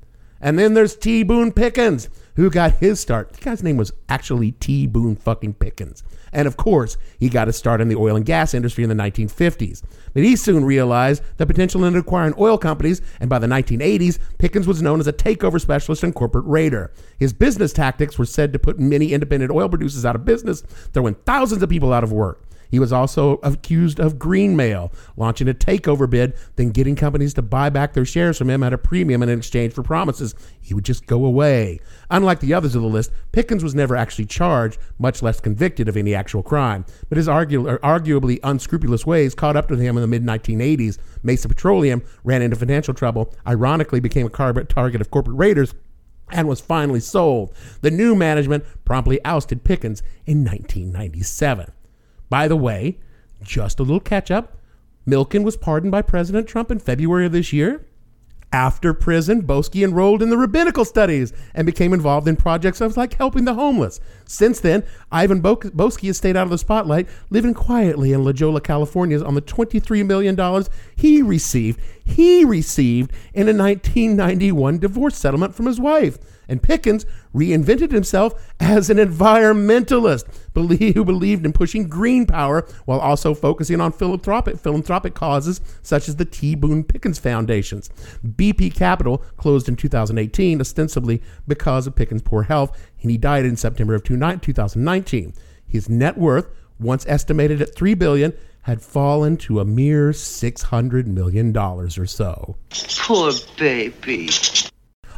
And 0.42 0.59
then 0.59 0.74
there's 0.74 0.96
T. 0.96 1.22
Boone 1.22 1.52
Pickens, 1.52 2.09
who 2.35 2.50
got 2.50 2.72
his 2.72 2.98
start. 2.98 3.33
The 3.33 3.40
guy's 3.40 3.62
name 3.62 3.76
was 3.76 3.92
actually 4.09 4.52
T. 4.52 4.88
Boone 4.88 5.14
fucking 5.14 5.55
Pickens. 5.55 6.02
And 6.33 6.48
of 6.48 6.57
course, 6.57 6.96
he 7.20 7.28
got 7.28 7.46
his 7.46 7.57
start 7.57 7.81
in 7.81 7.88
the 7.88 7.96
oil 7.96 8.16
and 8.16 8.24
gas 8.24 8.52
industry 8.52 8.83
in 8.83 8.90
the 8.90 8.96
1950s. 8.96 9.83
But 10.14 10.24
he 10.24 10.35
soon 10.35 10.64
realized 10.64 11.22
the 11.37 11.46
potential 11.46 11.85
in 11.85 11.94
acquiring 11.94 12.35
oil 12.38 12.59
companies, 12.59 13.02
and 13.20 13.31
by 13.31 13.38
the 13.38 13.46
1980s, 13.46 14.18
Pickens 14.38 14.66
was 14.66 14.83
known 14.83 14.98
as 14.98 15.07
a 15.07 15.12
takeover 15.12 15.61
specialist 15.61 16.02
and 16.02 16.14
corporate 16.14 16.46
raider. 16.46 16.90
His 17.18 17.33
business 17.33 17.72
tactics 17.72 18.18
were 18.18 18.24
said 18.24 18.52
to 18.52 18.59
put 18.59 18.81
many 18.81 19.12
independent 19.12 19.52
oil 19.52 19.68
producers 19.68 20.05
out 20.05 20.16
of 20.16 20.24
business, 20.24 20.62
throwing 20.92 21.14
thousands 21.14 21.62
of 21.62 21.68
people 21.68 21.92
out 21.92 22.02
of 22.02 22.12
work. 22.12 22.42
He 22.72 22.78
was 22.78 22.90
also 22.90 23.38
accused 23.42 24.00
of 24.00 24.14
greenmail, 24.14 24.94
launching 25.18 25.46
a 25.46 25.52
takeover 25.52 26.08
bid, 26.08 26.32
then 26.56 26.70
getting 26.70 26.96
companies 26.96 27.35
to 27.35 27.42
buy 27.42 27.68
back 27.68 27.92
their 27.92 28.06
shares 28.06 28.38
from 28.38 28.48
him 28.48 28.62
at 28.62 28.72
a 28.72 28.78
premium 28.78 29.22
in 29.22 29.28
exchange 29.28 29.74
for 29.74 29.82
promises 29.82 30.35
he 30.58 30.72
would 30.72 30.87
just 30.87 31.06
go 31.06 31.26
away. 31.26 31.80
Unlike 32.11 32.40
the 32.40 32.54
others 32.54 32.74
of 32.74 32.80
the 32.80 32.88
list, 32.88 33.12
Pickens 33.30 33.62
was 33.62 33.74
never 33.74 33.94
actually 33.94 34.24
charged, 34.24 34.78
much 34.98 35.20
less 35.20 35.38
convicted 35.38 35.87
of 35.87 35.98
any 35.98 36.14
actual 36.14 36.42
crime. 36.42 36.87
But 37.11 37.18
his 37.18 37.28
argu- 37.28 37.70
er, 37.70 37.78
arguably 37.80 38.40
unscrupulous 38.42 39.04
ways 39.04 39.35
caught 39.35 39.54
up 39.54 39.68
to 39.68 39.76
him 39.76 39.98
in 39.98 40.00
the 40.00 40.06
mid 40.06 40.24
1980s. 40.24 40.96
Mesa 41.22 41.48
Petroleum 41.48 42.02
ran 42.24 42.40
into 42.40 42.56
financial 42.56 42.94
trouble, 42.94 43.35
ironically 43.46 44.00
became 44.00 44.26
a 44.26 44.64
target 44.64 45.02
of 45.02 45.11
corporate 45.11 45.37
raiders 45.37 45.74
and 46.30 46.48
was 46.48 46.62
finally 46.62 47.00
sold. 47.00 47.52
The 47.82 47.90
new 47.90 48.14
management 48.14 48.64
promptly 48.87 49.22
ousted 49.26 49.62
Pickens 49.62 50.02
in 50.24 50.42
1997. 50.42 51.70
By 52.33 52.49
the 52.49 52.57
way, 52.57 52.97
just 53.42 53.79
a 53.79 53.83
little 53.83 54.01
catch 54.01 54.31
up. 54.31 54.57
Milken 55.07 55.45
was 55.45 55.59
pardoned 55.59 55.92
by 55.92 56.01
President 56.01 56.49
Trump 56.49 56.71
in 56.71 56.79
February 56.79 57.27
of 57.27 57.33
this 57.33 57.53
year. 57.53 57.85
After 58.51 58.95
prison, 58.95 59.42
Boesky 59.42 59.85
enrolled 59.85 60.23
in 60.23 60.31
the 60.31 60.38
rabbinical 60.38 60.87
studies 60.87 61.35
and 61.55 61.66
became 61.66 61.92
involved 61.92 62.27
in 62.27 62.37
projects 62.37 62.81
of 62.81 62.97
like 62.97 63.12
helping 63.12 63.45
the 63.45 63.53
homeless. 63.53 64.01
Since 64.25 64.61
then, 64.61 64.83
Ivan 65.11 65.42
Bo- 65.42 65.57
Boesky 65.57 66.07
has 66.07 66.16
stayed 66.16 66.35
out 66.38 66.45
of 66.45 66.51
the 66.51 66.57
spotlight, 66.57 67.07
living 67.29 67.53
quietly 67.53 68.14
in 68.14 68.25
La 68.25 68.33
Jolla, 68.33 68.62
California, 68.62 69.23
on 69.23 69.35
the 69.35 69.42
$23 69.42 70.07
million 70.07 70.64
he 70.97 71.21
received. 71.21 71.81
He 72.03 72.47
received 72.47 73.12
in 73.35 73.47
a 73.47 73.53
1991 73.53 74.79
divorce 74.79 75.18
settlement 75.18 75.55
from 75.55 75.66
his 75.66 75.79
wife 75.79 76.16
and 76.49 76.62
Pickens 76.62 77.07
reinvented 77.35 77.90
himself 77.90 78.35
as 78.61 78.90
an 78.90 78.99
environmentalist 78.99 80.25
who 80.55 81.05
believed 81.05 81.47
in 81.47 81.53
pushing 81.53 81.88
green 81.88 82.27
power 82.27 82.66
while 82.85 83.01
also 83.01 83.35
focusing 83.35 83.81
on 83.81 83.92
philanthropic, 83.92 84.59
philanthropic 84.59 85.14
causes 85.14 85.61
such 85.83 86.09
as 86.09 86.16
the 86.16 86.25
T. 86.25 86.55
Boone 86.55 86.85
Pickens 86.85 87.18
Foundations. 87.18 87.90
BP 88.25 88.75
Capital 88.75 89.18
closed 89.37 89.68
in 89.68 89.77
2018, 89.77 90.61
ostensibly 90.61 91.23
because 91.49 91.87
of 91.87 91.95
Pickens' 91.95 92.23
poor 92.23 92.42
health, 92.42 92.79
and 93.01 93.11
he 93.11 93.16
died 93.16 93.45
in 93.45 93.57
September 93.57 93.95
of 93.95 94.05
2019. 94.05 95.35
His 95.66 95.88
net 95.88 96.18
worth, 96.18 96.49
once 96.79 97.07
estimated 97.09 97.62
at 97.62 97.75
3 97.75 97.95
billion, 97.95 98.35
had 98.62 98.81
fallen 98.81 99.37
to 99.37 99.59
a 99.59 99.64
mere 99.64 100.11
$600 100.11 101.07
million 101.07 101.57
or 101.57 101.88
so. 101.88 102.57
Poor 102.99 103.33
baby. 103.59 104.29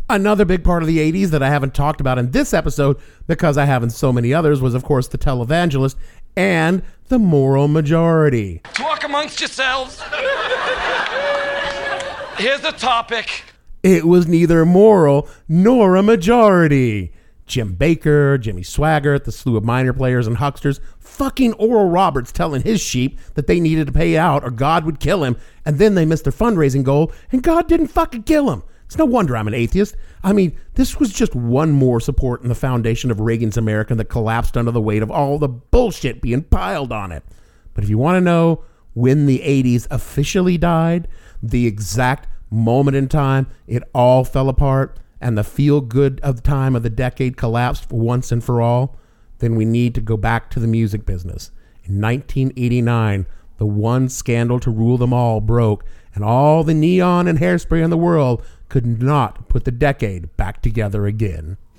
Another 0.08 0.44
big 0.44 0.62
part 0.62 0.82
of 0.82 0.86
the 0.86 0.98
80s 0.98 1.28
that 1.28 1.42
I 1.42 1.48
haven't 1.48 1.72
talked 1.72 1.98
about 1.98 2.18
in 2.18 2.32
this 2.32 2.52
episode 2.52 2.98
because 3.26 3.56
I 3.56 3.64
haven't 3.64 3.90
so 3.90 4.12
many 4.12 4.34
others 4.34 4.60
was, 4.60 4.74
of 4.74 4.84
course, 4.84 5.08
the 5.08 5.16
televangelist 5.16 5.96
and 6.36 6.82
the 7.08 7.18
moral 7.18 7.68
majority. 7.68 8.60
Talk 8.74 9.04
amongst 9.04 9.40
yourselves. 9.40 10.02
Here's 12.36 12.60
the 12.60 12.74
topic. 12.76 13.44
It 13.82 14.04
was 14.04 14.26
neither 14.26 14.66
moral 14.66 15.26
nor 15.48 15.96
a 15.96 16.02
majority. 16.02 17.12
Jim 17.46 17.74
Bakker, 17.74 18.38
Jimmy 18.38 18.62
Swaggart, 18.62 19.24
the 19.24 19.32
slew 19.32 19.56
of 19.56 19.64
minor 19.64 19.94
players 19.94 20.26
and 20.26 20.36
hucksters, 20.36 20.80
fucking 20.98 21.54
Oral 21.54 21.88
Roberts 21.88 22.32
telling 22.32 22.62
his 22.62 22.80
sheep 22.80 23.18
that 23.34 23.46
they 23.46 23.60
needed 23.60 23.86
to 23.86 23.92
pay 23.92 24.18
out 24.18 24.44
or 24.44 24.50
God 24.50 24.84
would 24.84 25.00
kill 25.00 25.24
him, 25.24 25.36
and 25.64 25.78
then 25.78 25.94
they 25.94 26.04
missed 26.04 26.24
their 26.24 26.32
fundraising 26.32 26.82
goal, 26.82 27.10
and 27.32 27.42
God 27.42 27.68
didn't 27.68 27.88
fucking 27.88 28.24
kill 28.24 28.50
him. 28.50 28.62
It's 28.87 28.99
no 28.99 29.05
wonder 29.05 29.37
I'm 29.37 29.49
an 29.49 29.55
atheist. 29.55 29.97
I 30.23 30.33
mean, 30.33 30.57
this 30.75 30.99
was 30.99 31.12
just 31.12 31.35
one 31.35 31.73
more 31.73 32.01
support 32.01 32.42
in 32.42 32.49
the 32.49 32.55
foundation 32.55 33.11
of 33.11 33.20
Reagan's 33.20 33.57
America 33.57 33.94
that 33.94 34.05
collapsed 34.07 34.57
under 34.57 34.70
the 34.70 34.81
weight 34.81 35.03
of 35.03 35.11
all 35.11 35.38
the 35.38 35.49
bullshit 35.49 36.20
being 36.20 36.42
piled 36.42 36.92
on 36.92 37.12
it. 37.12 37.25
But 37.73 37.85
if 37.85 37.90
you 37.90 37.99
want 37.99 38.16
to 38.16 38.20
know 38.20 38.64
when 38.92 39.27
the 39.27 39.40
80s 39.40 39.87
officially 39.90 40.59
died, 40.59 41.09
the 41.42 41.66
exact 41.66 42.29
moment 42.51 42.97
in 42.97 43.09
time 43.09 43.49
it 43.66 43.83
all 43.94 44.25
fell 44.25 44.49
apart 44.49 44.99
and 45.20 45.37
the 45.37 45.44
feel 45.44 45.81
good 45.81 46.20
of 46.23 46.42
time 46.42 46.77
of 46.77 46.83
the 46.83 46.90
decade 46.90 47.37
collapsed 47.37 47.88
for 47.88 47.99
once 47.99 48.31
and 48.31 48.44
for 48.44 48.61
all, 48.61 48.97
then 49.38 49.57
we 49.57 49.64
need 49.64 49.94
to 49.94 50.01
go 50.01 50.16
back 50.16 50.51
to 50.51 50.61
the 50.61 50.66
music 50.66 51.05
business. 51.07 51.51
In 51.85 52.01
1989, 52.01 53.27
the 53.57 53.66
one 53.66 54.09
scandal 54.09 54.61
to 54.61 54.70
rule 54.70 54.99
them 54.99 55.12
all 55.12 55.40
broke, 55.40 55.85
and 56.14 56.25
all 56.25 56.62
the 56.62 56.75
neon 56.75 57.27
and 57.27 57.38
hairspray 57.38 57.83
in 57.83 57.90
the 57.90 57.97
world 57.97 58.44
could 58.74 59.00
not 59.00 59.48
put 59.48 59.64
the 59.64 59.70
decade 59.70 60.37
back 60.37 60.60
together 60.60 61.06
again. 61.06 61.56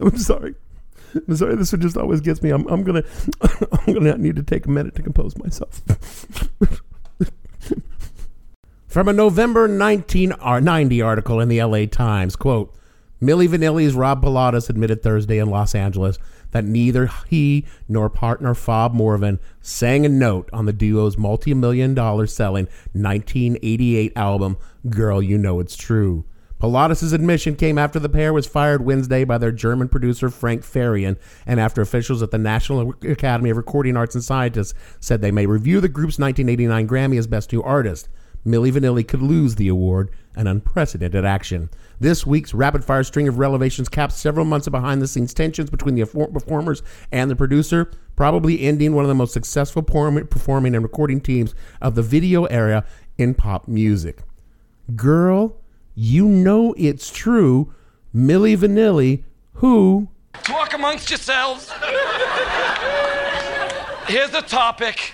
I'm 0.00 0.18
sorry. 0.18 0.56
Sorry. 1.34 1.56
This 1.56 1.72
one 1.72 1.80
just 1.80 1.96
always 1.96 2.20
gets 2.20 2.42
me. 2.42 2.50
I'm, 2.50 2.66
I'm 2.68 2.82
gonna 2.82 3.02
I'm 3.72 3.94
gonna 3.94 4.18
need 4.18 4.36
to 4.36 4.42
take 4.42 4.66
a 4.66 4.70
minute 4.70 4.94
to 4.96 5.02
compose 5.02 5.36
myself. 5.38 5.82
From 8.88 9.08
a 9.08 9.12
November 9.12 9.62
1990 9.62 11.02
uh, 11.02 11.06
article 11.06 11.40
in 11.40 11.48
the 11.48 11.60
LA 11.62 11.86
Times, 11.86 12.36
quote, 12.36 12.72
Milli 13.20 13.48
Vanilli's 13.48 13.94
Rob 13.94 14.22
Pilatus 14.22 14.70
admitted 14.70 15.02
Thursday 15.02 15.38
in 15.38 15.50
Los 15.50 15.74
Angeles 15.74 16.18
that 16.52 16.64
neither 16.64 17.10
he 17.28 17.64
nor 17.88 18.08
partner 18.08 18.54
Fob 18.54 18.94
Morvan 18.94 19.40
sang 19.60 20.06
a 20.06 20.08
note 20.08 20.48
on 20.52 20.66
the 20.66 20.72
duo's 20.72 21.18
multi-million 21.18 21.94
dollar 21.94 22.28
selling 22.28 22.66
1988 22.92 24.12
album 24.14 24.56
Girl 24.88 25.20
You 25.20 25.38
Know 25.38 25.58
It's 25.58 25.76
True. 25.76 26.24
Pilatus' 26.60 27.12
admission 27.12 27.56
came 27.56 27.78
after 27.78 27.98
the 27.98 28.08
pair 28.08 28.32
was 28.32 28.46
fired 28.46 28.84
Wednesday 28.84 29.24
by 29.24 29.38
their 29.38 29.52
German 29.52 29.88
producer 29.88 30.30
Frank 30.30 30.62
Farian, 30.62 31.18
and 31.46 31.60
after 31.60 31.82
officials 31.82 32.22
at 32.22 32.30
the 32.30 32.38
National 32.38 32.94
Academy 33.02 33.50
of 33.50 33.56
Recording 33.56 33.96
Arts 33.96 34.14
and 34.14 34.24
Sciences 34.24 34.72
said 35.00 35.20
they 35.20 35.32
may 35.32 35.46
review 35.46 35.80
the 35.80 35.88
group's 35.88 36.18
1989 36.18 36.88
Grammy 36.88 37.18
as 37.18 37.26
Best 37.26 37.52
New 37.52 37.62
Artist. 37.62 38.08
Milli 38.46 38.70
Vanilli 38.70 39.06
could 39.06 39.22
lose 39.22 39.54
the 39.54 39.68
award, 39.68 40.10
an 40.36 40.46
unprecedented 40.46 41.24
action. 41.24 41.70
This 41.98 42.26
week's 42.26 42.52
rapid 42.52 42.84
fire 42.84 43.02
string 43.02 43.26
of 43.26 43.38
revelations 43.38 43.88
capped 43.88 44.12
several 44.12 44.44
months 44.44 44.66
of 44.66 44.72
behind 44.72 45.00
the 45.00 45.08
scenes 45.08 45.32
tensions 45.32 45.70
between 45.70 45.94
the 45.94 46.04
performers 46.04 46.82
and 47.10 47.30
the 47.30 47.36
producer, 47.36 47.90
probably 48.16 48.60
ending 48.60 48.94
one 48.94 49.04
of 49.04 49.08
the 49.08 49.14
most 49.14 49.32
successful 49.32 49.82
performing 49.82 50.74
and 50.74 50.82
recording 50.82 51.20
teams 51.20 51.54
of 51.80 51.94
the 51.94 52.02
video 52.02 52.44
era 52.44 52.84
in 53.16 53.34
pop 53.34 53.66
music. 53.66 54.22
Girl, 54.94 55.56
you 55.94 56.26
know 56.28 56.74
it's 56.76 57.10
true. 57.10 57.72
Milli 58.14 58.56
Vanilli, 58.56 59.24
who. 59.54 60.08
Talk 60.42 60.74
amongst 60.74 61.10
yourselves. 61.10 61.70
Here's 64.06 64.30
the 64.30 64.42
topic. 64.42 65.12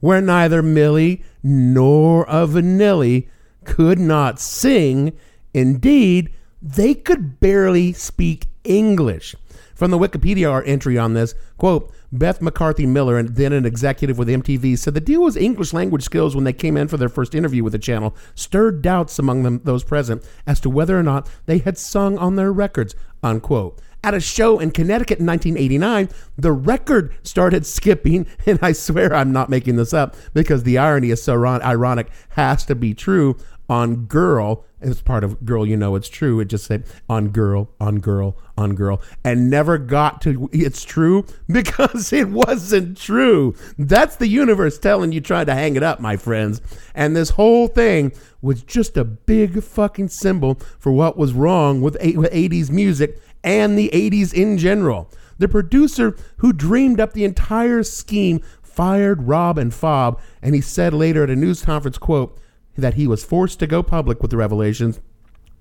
where 0.00 0.20
neither 0.20 0.62
Milli 0.62 1.22
nor 1.42 2.24
a 2.24 2.46
Vanilli 2.46 3.28
could 3.64 3.98
not 3.98 4.40
sing. 4.40 5.12
Indeed, 5.54 6.32
they 6.60 6.94
could 6.94 7.38
barely 7.38 7.92
speak 7.92 8.46
English. 8.64 9.36
From 9.74 9.90
the 9.90 9.98
Wikipedia 9.98 10.62
entry 10.66 10.98
on 10.98 11.14
this, 11.14 11.34
quote, 11.56 11.92
Beth 12.12 12.42
McCarthy 12.42 12.84
Miller, 12.84 13.16
and 13.16 13.30
then 13.30 13.52
an 13.52 13.64
executive 13.64 14.18
with 14.18 14.28
MTV, 14.28 14.76
said 14.76 14.94
the 14.94 15.00
deal 15.00 15.22
was 15.22 15.36
English 15.36 15.72
language 15.72 16.02
skills 16.02 16.34
when 16.34 16.44
they 16.44 16.52
came 16.52 16.76
in 16.76 16.88
for 16.88 16.98
their 16.98 17.08
first 17.08 17.34
interview 17.34 17.64
with 17.64 17.72
the 17.72 17.78
channel 17.78 18.14
stirred 18.34 18.82
doubts 18.82 19.18
among 19.18 19.42
them, 19.42 19.60
those 19.64 19.82
present 19.82 20.22
as 20.46 20.60
to 20.60 20.70
whether 20.70 20.98
or 20.98 21.02
not 21.02 21.28
they 21.46 21.58
had 21.58 21.78
sung 21.78 22.18
on 22.18 22.36
their 22.36 22.52
records, 22.52 22.94
unquote. 23.22 23.80
At 24.04 24.14
a 24.14 24.20
show 24.20 24.58
in 24.58 24.72
Connecticut 24.72 25.20
in 25.20 25.26
1989, 25.26 26.08
the 26.36 26.52
record 26.52 27.14
started 27.22 27.64
skipping, 27.64 28.26
and 28.46 28.58
I 28.60 28.72
swear 28.72 29.14
I'm 29.14 29.32
not 29.32 29.48
making 29.48 29.76
this 29.76 29.94
up 29.94 30.16
because 30.34 30.64
the 30.64 30.76
irony 30.76 31.10
is 31.10 31.22
so 31.22 31.34
ironic, 31.46 32.10
has 32.30 32.64
to 32.66 32.74
be 32.74 32.94
true 32.94 33.36
on 33.72 34.04
Girl. 34.04 34.66
It's 34.82 35.00
part 35.00 35.24
of 35.24 35.46
Girl, 35.46 35.66
you 35.66 35.78
know 35.78 35.94
it's 35.94 36.10
true. 36.10 36.40
It 36.40 36.46
just 36.46 36.66
said 36.66 36.84
on 37.08 37.30
Girl, 37.30 37.70
on 37.80 38.00
Girl, 38.00 38.36
on 38.58 38.74
Girl, 38.74 39.00
and 39.24 39.48
never 39.48 39.78
got 39.78 40.20
to 40.22 40.50
It's 40.52 40.84
True 40.84 41.24
because 41.48 42.12
it 42.12 42.28
wasn't 42.28 42.98
true. 42.98 43.54
That's 43.78 44.16
the 44.16 44.28
universe 44.28 44.78
telling 44.78 45.12
you 45.12 45.22
trying 45.22 45.46
to 45.46 45.54
hang 45.54 45.74
it 45.76 45.82
up, 45.82 46.00
my 46.00 46.18
friends. 46.18 46.60
And 46.94 47.16
this 47.16 47.30
whole 47.30 47.66
thing 47.66 48.12
was 48.42 48.62
just 48.62 48.98
a 48.98 49.04
big 49.04 49.62
fucking 49.62 50.08
symbol 50.08 50.56
for 50.78 50.92
what 50.92 51.16
was 51.16 51.32
wrong 51.32 51.80
with, 51.80 51.94
with 51.94 52.30
80s 52.30 52.70
music 52.70 53.18
and 53.42 53.78
the 53.78 53.88
80s 53.94 54.34
in 54.34 54.58
general. 54.58 55.10
The 55.38 55.48
producer 55.48 56.14
who 56.36 56.52
dreamed 56.52 57.00
up 57.00 57.14
the 57.14 57.24
entire 57.24 57.84
scheme 57.84 58.42
fired 58.60 59.22
Rob 59.22 59.56
and 59.56 59.72
Fob, 59.72 60.20
and 60.42 60.54
he 60.54 60.60
said 60.60 60.92
later 60.92 61.22
at 61.22 61.30
a 61.30 61.36
news 61.36 61.64
conference, 61.64 61.96
quote, 61.96 62.38
that 62.76 62.94
he 62.94 63.06
was 63.06 63.24
forced 63.24 63.58
to 63.60 63.66
go 63.66 63.82
public 63.82 64.22
with 64.22 64.30
the 64.30 64.36
revelations 64.36 65.00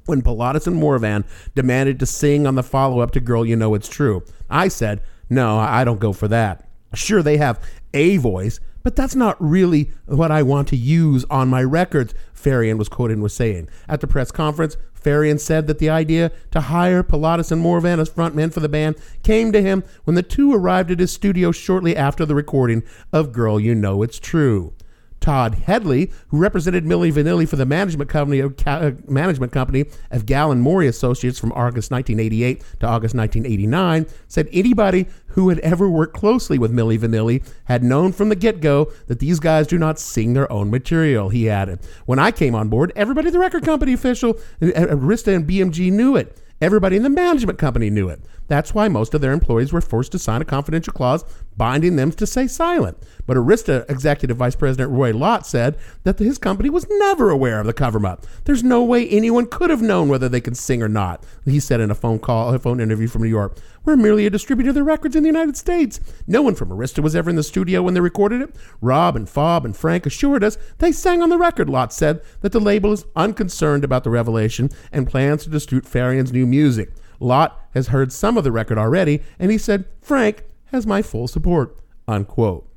when 0.06 0.22
Pilatus 0.22 0.68
and 0.68 0.76
Morvan 0.76 1.26
demanded 1.56 2.00
to 2.00 2.06
sing 2.06 2.48
on 2.48 2.56
the 2.56 2.64
follow 2.64 3.00
up 3.00 3.12
to 3.12 3.20
Girl 3.20 3.46
You 3.46 3.56
Know 3.56 3.76
It's 3.76 3.90
True. 3.90 4.24
I 4.50 4.68
said, 4.68 5.02
no, 5.30 5.58
I 5.58 5.84
don't 5.84 6.00
go 6.00 6.14
for 6.14 6.28
that. 6.28 6.68
Sure, 6.94 7.22
they 7.22 7.38
have 7.38 7.64
a 7.94 8.18
voice, 8.18 8.60
but 8.84 8.96
that's 8.96 9.16
not 9.16 9.38
really 9.40 9.92
what 10.06 10.32
I 10.32 10.44
want 10.44 10.68
to 10.70 10.76
use 10.76 11.24
on 11.30 11.48
my 11.48 11.64
records, 11.64 12.14
Farian 12.34 12.78
was 12.78 12.90
quoted 12.90 13.20
with 13.20 13.32
saying. 13.32 13.70
At 13.88 14.02
the 14.02 14.08
press 14.08 14.32
conference, 14.32 14.76
Farian 15.02 15.40
said 15.40 15.68
that 15.68 15.80
the 15.80 15.90
idea 15.90 16.32
to 16.52 16.62
hire 16.62 17.04
Pilatus 17.04 17.52
and 17.52 17.62
Morvan 17.62 18.00
as 18.00 18.10
frontmen 18.10 18.54
for 18.54 18.60
the 18.60 18.70
band 18.70 18.96
came 19.24 19.52
to 19.52 19.62
him 19.62 19.84
when 20.04 20.16
the 20.16 20.24
two 20.24 20.54
arrived 20.54 20.92
at 20.92 21.00
his 21.00 21.12
studio 21.12 21.52
shortly 21.52 21.96
after 21.96 22.26
the 22.26 22.36
recording 22.36 22.84
of 23.14 23.32
Girl 23.32 23.60
You 23.60 23.74
Know 23.74 24.04
It's 24.04 24.20
True. 24.20 24.74
Todd 25.22 25.54
Headley, 25.54 26.12
who 26.30 26.38
represented 26.38 26.84
Milli 26.84 27.14
Vanilli 27.14 27.48
for 27.48 27.56
the 27.56 27.66
management 27.66 28.10
company 28.10 28.40
of 28.40 28.56
uh, 28.66 28.92
management 29.08 29.52
company 29.52 29.86
of 30.10 30.26
Gallin 30.26 30.60
Morey 30.60 30.88
Associates 30.88 31.40
from 31.40 31.52
August 31.54 31.92
1988 31.92 32.60
to 32.80 32.88
August 32.88 33.16
1989, 33.16 34.08
said 34.28 34.50
anybody 34.52 35.08
who 35.28 35.50
had 35.50 35.60
ever 35.60 35.90
worked 35.90 36.16
closely 36.16 36.58
with 36.58 36.74
Milli 36.74 36.98
Vanilli 36.98 37.48
had 37.66 37.84
known 37.84 38.12
from 38.12 38.30
the 38.30 38.36
get-go 38.36 38.92
that 39.08 39.20
these 39.20 39.40
guys 39.40 39.68
do 39.68 39.78
not 39.78 40.00
sing 40.00 40.34
their 40.34 40.52
own 40.52 40.70
material. 40.70 41.30
He 41.30 41.50
added, 41.50 41.80
"When 42.06 42.20
I 42.20 42.32
came 42.32 42.56
on 42.56 42.68
board, 42.68 42.92
everybody 42.96 43.28
at 43.28 43.34
the 43.34 43.40
record 43.40 43.64
company 43.64 43.94
official, 43.94 44.38
uh, 44.62 44.66
Arista 44.66 45.34
and 45.34 45.48
BMG 45.48 45.92
knew 45.92 46.16
it." 46.16 46.38
Everybody 46.62 46.96
in 46.96 47.02
the 47.02 47.10
management 47.10 47.58
company 47.58 47.90
knew 47.90 48.08
it. 48.08 48.22
That's 48.52 48.74
why 48.74 48.90
most 48.90 49.14
of 49.14 49.22
their 49.22 49.32
employees 49.32 49.72
were 49.72 49.80
forced 49.80 50.12
to 50.12 50.20
sign 50.20 50.42
a 50.42 50.46
confidential 50.46 50.92
clause 50.92 51.24
binding 51.56 51.96
them 51.96 52.12
to 52.12 52.28
stay 52.28 52.48
silent. 52.48 52.98
But 53.26 53.38
Arista 53.38 53.90
Executive 53.90 54.36
Vice 54.36 54.58
President 54.58 54.92
Roy 54.92 55.14
Lott 55.14 55.48
said 55.48 55.78
that 56.04 56.20
his 56.20 56.38
company 56.38 56.70
was 56.70 56.86
never 56.90 57.30
aware 57.30 57.62
of 57.62 57.66
the 57.66 57.72
cover 57.72 58.06
up. 58.06 58.26
There's 58.44 58.62
no 58.62 58.84
way 58.84 59.08
anyone 59.08 59.46
could 59.46 59.70
have 59.70 59.82
known 59.82 60.10
whether 60.10 60.28
they 60.28 60.42
could 60.42 60.58
sing 60.58 60.84
or 60.84 60.90
not, 60.90 61.26
he 61.46 61.62
said 61.62 61.80
in 61.80 61.92
a 61.92 61.96
phone 61.96 62.20
call, 62.20 62.54
a 62.54 62.60
phone 62.60 62.82
interview 62.82 63.08
from 63.08 63.22
New 63.22 63.30
York. 63.30 63.58
We're 63.86 63.96
merely 63.96 64.26
a 64.26 64.30
distributor 64.30 64.72
of 64.72 64.76
the 64.76 64.84
records 64.84 65.16
in 65.16 65.24
the 65.24 65.30
United 65.30 65.56
States. 65.56 66.02
No 66.28 66.42
one 66.42 66.56
from 66.56 66.72
Arista 66.72 67.02
was 67.02 67.16
ever 67.16 67.30
in 67.30 67.38
the 67.38 67.44
studio 67.44 67.82
when 67.82 67.94
they 67.94 68.02
recorded 68.02 68.42
it. 68.42 68.54
Rob 68.82 69.16
and 69.16 69.30
Fob 69.30 69.64
and 69.64 69.78
Frank 69.78 70.06
assured 70.06 70.44
us 70.44 70.58
they 70.80 70.92
sang 70.92 71.22
on 71.22 71.30
the 71.30 71.38
record, 71.38 71.70
Lott 71.70 71.94
said, 71.94 72.22
that 72.42 72.52
the 72.52 72.60
label 72.60 72.92
is 72.92 73.06
unconcerned 73.16 73.86
about 73.86 74.04
the 74.04 74.10
revelation 74.10 74.70
and 74.92 75.08
plans 75.08 75.46
to 75.46 75.50
distribute 75.50 75.88
Farian's 75.88 76.34
new 76.34 76.46
music. 76.46 76.92
Lott 77.22 77.58
has 77.74 77.88
heard 77.88 78.12
some 78.12 78.38
of 78.38 78.44
the 78.44 78.52
record 78.52 78.78
already, 78.78 79.22
and 79.40 79.52
he 79.52 79.58
said, 79.58 79.86
Frank 80.02 80.44
has 80.66 80.88
my 80.88 81.02
full 81.02 81.28
support, 81.28 81.78
unquote. 82.08 82.68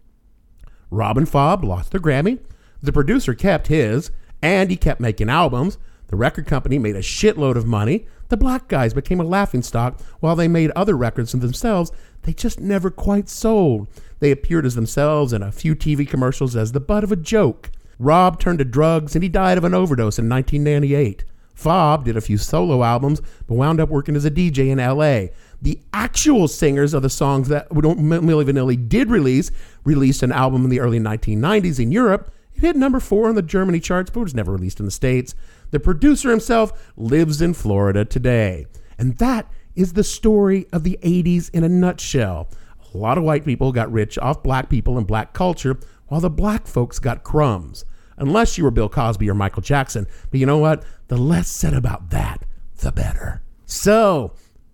Rob 0.91 1.17
and 1.17 1.29
Fob 1.29 1.65
lost 1.65 1.91
their 1.91 2.01
Grammy. 2.01 2.39
The 2.83 2.93
producer 2.93 3.35
kept 3.35 3.69
his, 3.69 4.11
and 4.43 4.71
he 4.71 4.77
kept 4.77 5.01
making 5.01 5.31
albums. 5.31 5.79
The 6.09 6.17
record 6.17 6.47
company 6.47 6.79
made 6.79 6.95
a 6.95 7.01
shitload 7.01 7.57
of 7.57 7.67
money. 7.67 8.07
The 8.29 8.37
black 8.37 8.69
guys 8.69 8.93
became 8.93 9.21
a 9.21 9.25
laughingstock 9.25 10.01
while 10.21 10.37
they 10.37 10.49
made 10.49 10.71
other 10.73 10.97
records 10.97 11.33
themselves. 11.33 11.91
They 12.23 12.35
just 12.35 12.61
never 12.61 12.91
quite 12.91 13.29
sold. 13.29 13.89
They 14.21 14.31
appeared 14.31 14.67
as 14.67 14.75
themselves 14.75 15.33
in 15.33 15.43
a 15.43 15.53
few 15.53 15.75
TV 15.75 16.07
commercials 16.07 16.55
as 16.55 16.73
the 16.73 16.81
butt 16.81 17.05
of 17.05 17.13
a 17.13 17.17
joke. 17.17 17.71
Rob 17.99 18.39
turned 18.39 18.59
to 18.59 18.65
drugs 18.65 19.15
and 19.15 19.23
he 19.23 19.29
died 19.29 19.57
of 19.57 19.65
an 19.65 19.75
overdose 19.75 20.19
in 20.19 20.29
1998. 20.29 21.25
Fob 21.55 22.05
did 22.05 22.17
a 22.17 22.21
few 22.21 22.37
solo 22.37 22.83
albums, 22.83 23.23
but 23.47 23.55
wound 23.55 23.81
up 23.81 23.89
working 23.89 24.17
as 24.17 24.25
a 24.25 24.31
DJ 24.31 24.71
in 24.71 24.79
LA. 24.79 25.33
The 25.63 25.81
actual 25.93 26.49
singers 26.49 26.93
of 26.93 27.03
the 27.03 27.09
songs 27.09 27.49
that 27.49 27.71
Milli 27.71 28.45
Vanilli 28.45 28.89
did 28.89 29.09
release 29.09 29.51
released 29.85 30.23
an 30.23 30.33
album 30.33 30.65
in 30.65 30.71
the 30.71 30.81
early 30.81 31.01
1990s 31.01 31.81
in 31.81 31.91
Europe. 31.91 32.33
It 32.55 32.61
hit 32.61 32.77
number 32.77 33.01
four 33.01 33.29
on 33.29 33.35
the 33.35 33.43
Germany 33.43 33.81
charts, 33.81 34.11
but 34.11 34.21
was 34.21 34.35
never 34.35 34.53
released 34.53 34.79
in 34.79 34.85
the 34.85 34.93
States. 34.93 35.35
The 35.71 35.81
producer 35.81 36.31
himself 36.31 36.93
lives 36.97 37.41
in 37.41 37.55
Florida 37.55 38.05
today. 38.05 38.67
And 38.99 39.17
that 39.19 39.51
is 39.75 39.95
the 39.95 40.05
story 40.05 40.67
of 40.73 40.85
the 40.85 40.99
80s 41.03 41.51
in 41.51 41.65
a 41.65 41.69
nutshell. 41.69 42.49
A 42.95 42.97
lot 42.97 43.19
of 43.19 43.25
white 43.25 43.45
people 43.45 43.73
got 43.73 43.91
rich 43.91 44.19
off 44.19 44.43
black 44.43 44.69
people 44.69 44.99
and 44.99 45.07
black 45.07 45.33
culture, 45.33 45.79
while 46.09 46.21
the 46.21 46.31
black 46.31 46.67
folks 46.67 46.99
got 46.99 47.25
crumbs. 47.25 47.85
Unless 48.17 48.59
you 48.59 48.65
were 48.65 48.71
Bill 48.71 48.89
Cosby 48.89 49.29
or 49.29 49.35
Michael 49.35 49.63
Jackson. 49.63 50.07
But 50.31 50.41
you 50.41 50.47
know 50.47 50.59
what? 50.59 50.85
The 51.09 51.17
less 51.17 51.49
said 51.49 51.75
about 51.75 52.11
that, 52.11 52.45
the 52.79 52.93
better. 52.93 53.43
So, 53.67 54.33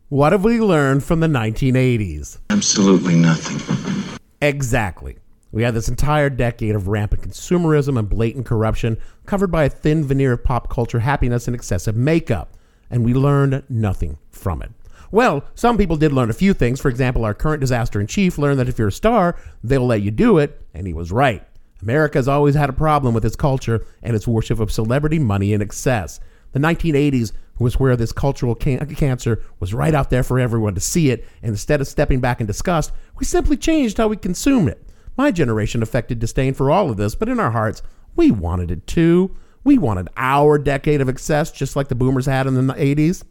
what 0.09 0.33
have 0.33 0.45
we 0.45 0.61
learned 0.61 1.05
from 1.05 1.21
the 1.21 1.27
1980s? 1.27 2.39
Absolutely 2.51 3.15
nothing. 3.15 4.19
Exactly. 4.43 5.19
We 5.53 5.63
had 5.63 5.75
this 5.75 5.89
entire 5.89 6.31
decade 6.31 6.75
of 6.75 6.89
rampant 6.89 7.23
consumerism 7.23 7.99
and 7.99 8.09
blatant 8.09 8.47
corruption 8.47 8.99
covered 9.27 9.51
by 9.51 9.65
a 9.65 9.69
thin 9.69 10.05
veneer 10.05 10.33
of 10.33 10.45
pop 10.45 10.71
culture 10.71 11.01
happiness 11.01 11.49
and 11.49 11.55
excessive 11.55 11.97
makeup, 11.97 12.57
and 12.91 13.05
we 13.05 13.15
learned 13.15 13.65
nothing 13.69 14.19
from 14.31 14.63
it. 14.63 14.71
Well, 15.11 15.45
some 15.55 15.77
people 15.77 15.97
did 15.97 16.13
learn 16.13 16.31
a 16.31 16.35
few 16.35 16.55
things. 16.55 16.81
For 16.81 16.89
example, 16.89 17.25
our 17.25 17.35
current 17.35 17.61
disaster 17.61 18.01
in 18.01 18.07
chief 18.07 18.39
learned 18.39 18.61
that 18.61 18.69
if 18.69 18.79
you're 18.79 18.89
a 18.89 18.93
star, 18.93 19.37
they'll 19.65 19.87
let 19.87 20.03
you 20.03 20.13
do 20.13 20.39
it, 20.39 20.61
and 20.73 20.87
he 20.87 20.93
was 20.93 21.11
right. 21.11 21.45
America 21.83 22.19
has 22.19 22.29
always 22.29 22.55
had 22.55 22.69
a 22.69 22.75
problem 22.75 23.15
with 23.15 23.25
its 23.25 23.37
culture 23.37 23.85
and 24.03 24.15
its 24.15 24.29
worship 24.29 24.61
of 24.61 24.73
celebrity, 24.73 25.19
money, 25.19 25.53
and 25.55 25.63
excess. 25.63 26.21
The 26.53 26.59
1980s 26.59 27.33
was 27.59 27.79
where 27.79 27.97
this 27.97 28.13
cultural 28.13 28.55
can- 28.55 28.87
cancer 28.95 29.43
was 29.61 29.75
right 29.75 29.95
out 29.95 30.11
there 30.11 30.23
for 30.23 30.41
everyone 30.41 30.75
to 30.75 30.81
see 30.81 31.11
it, 31.11 31.25
and 31.43 31.51
instead 31.51 31.81
of 31.81 31.87
stepping 31.87 32.21
back 32.21 32.41
in 32.41 32.47
disgust, 32.47 32.93
we 33.19 33.25
simply 33.25 33.57
changed 33.57 33.99
how 33.99 34.09
we 34.09 34.17
consumed 34.17 34.69
it. 34.69 34.83
My 35.17 35.31
generation 35.31 35.83
affected 35.83 36.19
disdain 36.19 36.55
for 36.55 36.71
all 36.71 36.91
of 36.91 36.97
this, 36.97 37.15
but 37.15 37.29
in 37.29 37.39
our 37.39 37.51
hearts, 37.51 37.83
we 38.17 38.31
wanted 38.31 38.71
it 38.71 38.87
too. 38.87 39.37
We 39.63 39.77
wanted 39.79 40.09
our 40.17 40.59
decade 40.59 41.01
of 41.01 41.09
excess, 41.09 41.53
just 41.53 41.77
like 41.77 41.89
the 41.89 41.95
boomers 41.95 42.27
had 42.27 42.47
in 42.47 42.67
the 42.67 42.75
80s. 42.75 43.23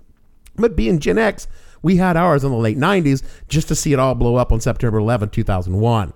But 0.55 0.75
being 0.75 0.99
Gen 0.99 1.17
X, 1.17 1.47
we 1.81 1.95
had 1.97 2.17
ours 2.17 2.43
in 2.43 2.51
the 2.51 2.57
late 2.57 2.77
90s 2.77 3.23
just 3.47 3.67
to 3.69 3.75
see 3.75 3.93
it 3.93 3.99
all 3.99 4.13
blow 4.13 4.35
up 4.35 4.51
on 4.51 4.61
September 4.61 4.99
11, 4.99 5.29
2001. 5.29 6.13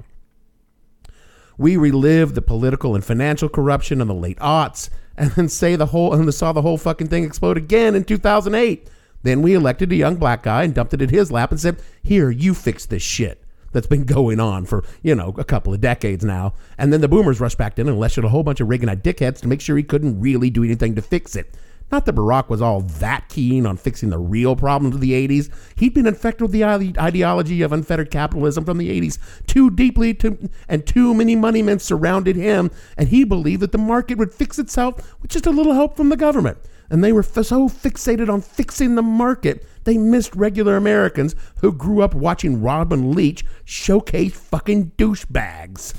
We 1.57 1.77
relived 1.77 2.35
the 2.35 2.41
political 2.41 2.95
and 2.95 3.03
financial 3.03 3.49
corruption 3.49 4.01
in 4.01 4.07
the 4.07 4.13
late 4.13 4.39
aughts 4.39 4.89
and 5.17 5.31
then 5.31 5.49
say 5.49 5.75
the 5.75 5.87
whole 5.87 6.13
and 6.13 6.33
saw 6.33 6.53
the 6.53 6.61
whole 6.61 6.77
fucking 6.77 7.07
thing 7.07 7.23
explode 7.23 7.57
again 7.57 7.95
in 7.95 8.03
2008. 8.03 8.87
Then 9.21 9.41
we 9.41 9.53
elected 9.53 9.91
a 9.91 9.95
young 9.95 10.17
black 10.17 10.43
guy 10.43 10.63
and 10.63 10.73
dumped 10.73 10.93
it 10.93 11.01
in 11.01 11.09
his 11.09 11.31
lap 11.31 11.51
and 11.51 11.59
said, 11.59 11.77
"Here, 12.01 12.29
you 12.29 12.53
fix 12.53 12.85
this 12.85 13.03
shit." 13.03 13.43
That's 13.71 13.87
been 13.87 14.03
going 14.05 14.39
on 14.39 14.65
for, 14.65 14.83
you 15.01 15.15
know, 15.15 15.33
a 15.37 15.43
couple 15.43 15.73
of 15.73 15.81
decades 15.81 16.23
now. 16.23 16.53
And 16.77 16.93
then 16.93 17.01
the 17.01 17.07
boomers 17.07 17.39
rushed 17.39 17.57
back 17.57 17.77
in 17.77 17.87
and 17.87 17.97
elected 17.97 18.23
a 18.23 18.29
whole 18.29 18.43
bunch 18.43 18.61
of 18.61 18.67
Reaganite 18.67 19.01
dickheads 19.01 19.41
to 19.41 19.47
make 19.47 19.61
sure 19.61 19.75
he 19.75 19.83
couldn't 19.83 20.19
really 20.19 20.49
do 20.49 20.63
anything 20.63 20.95
to 20.95 21.01
fix 21.01 21.35
it. 21.35 21.55
Not 21.93 22.07
that 22.07 22.15
Barack 22.15 22.49
was 22.49 22.59
all 22.59 22.81
that 22.81 23.29
keen 23.29 23.67
on 23.67 23.77
fixing 23.77 24.09
the 24.09 24.17
real 24.17 24.55
problems 24.55 24.95
of 24.95 25.01
the 25.01 25.11
80s. 25.11 25.51
He'd 25.75 25.93
been 25.93 26.07
infected 26.07 26.41
with 26.41 26.51
the 26.51 26.65
ideology 26.65 27.61
of 27.61 27.71
unfettered 27.71 28.09
capitalism 28.09 28.65
from 28.65 28.79
the 28.79 28.89
80s 28.99 29.19
too 29.45 29.69
deeply, 29.69 30.15
to, 30.15 30.49
and 30.67 30.87
too 30.87 31.13
many 31.13 31.35
money 31.35 31.61
men 31.61 31.77
surrounded 31.77 32.35
him, 32.35 32.71
and 32.97 33.09
he 33.09 33.23
believed 33.23 33.61
that 33.61 33.73
the 33.73 33.77
market 33.77 34.17
would 34.17 34.33
fix 34.33 34.57
itself 34.57 35.15
with 35.21 35.29
just 35.29 35.45
a 35.45 35.51
little 35.51 35.73
help 35.73 35.95
from 35.95 36.09
the 36.09 36.17
government. 36.17 36.57
and 36.89 37.03
they 37.03 37.13
were 37.13 37.21
so 37.21 37.69
fixated 37.69 38.27
on 38.27 38.41
fixing 38.41 38.95
the 38.95 39.03
market, 39.03 39.63
they 39.83 39.95
missed 39.95 40.35
regular 40.35 40.75
Americans 40.75 41.35
who 41.61 41.71
grew 41.71 42.01
up 42.01 42.15
watching 42.15 42.63
Robin 42.63 43.13
Leach 43.13 43.45
showcase 43.65 44.33
fucking 44.33 44.93
douchebags. 44.97 45.93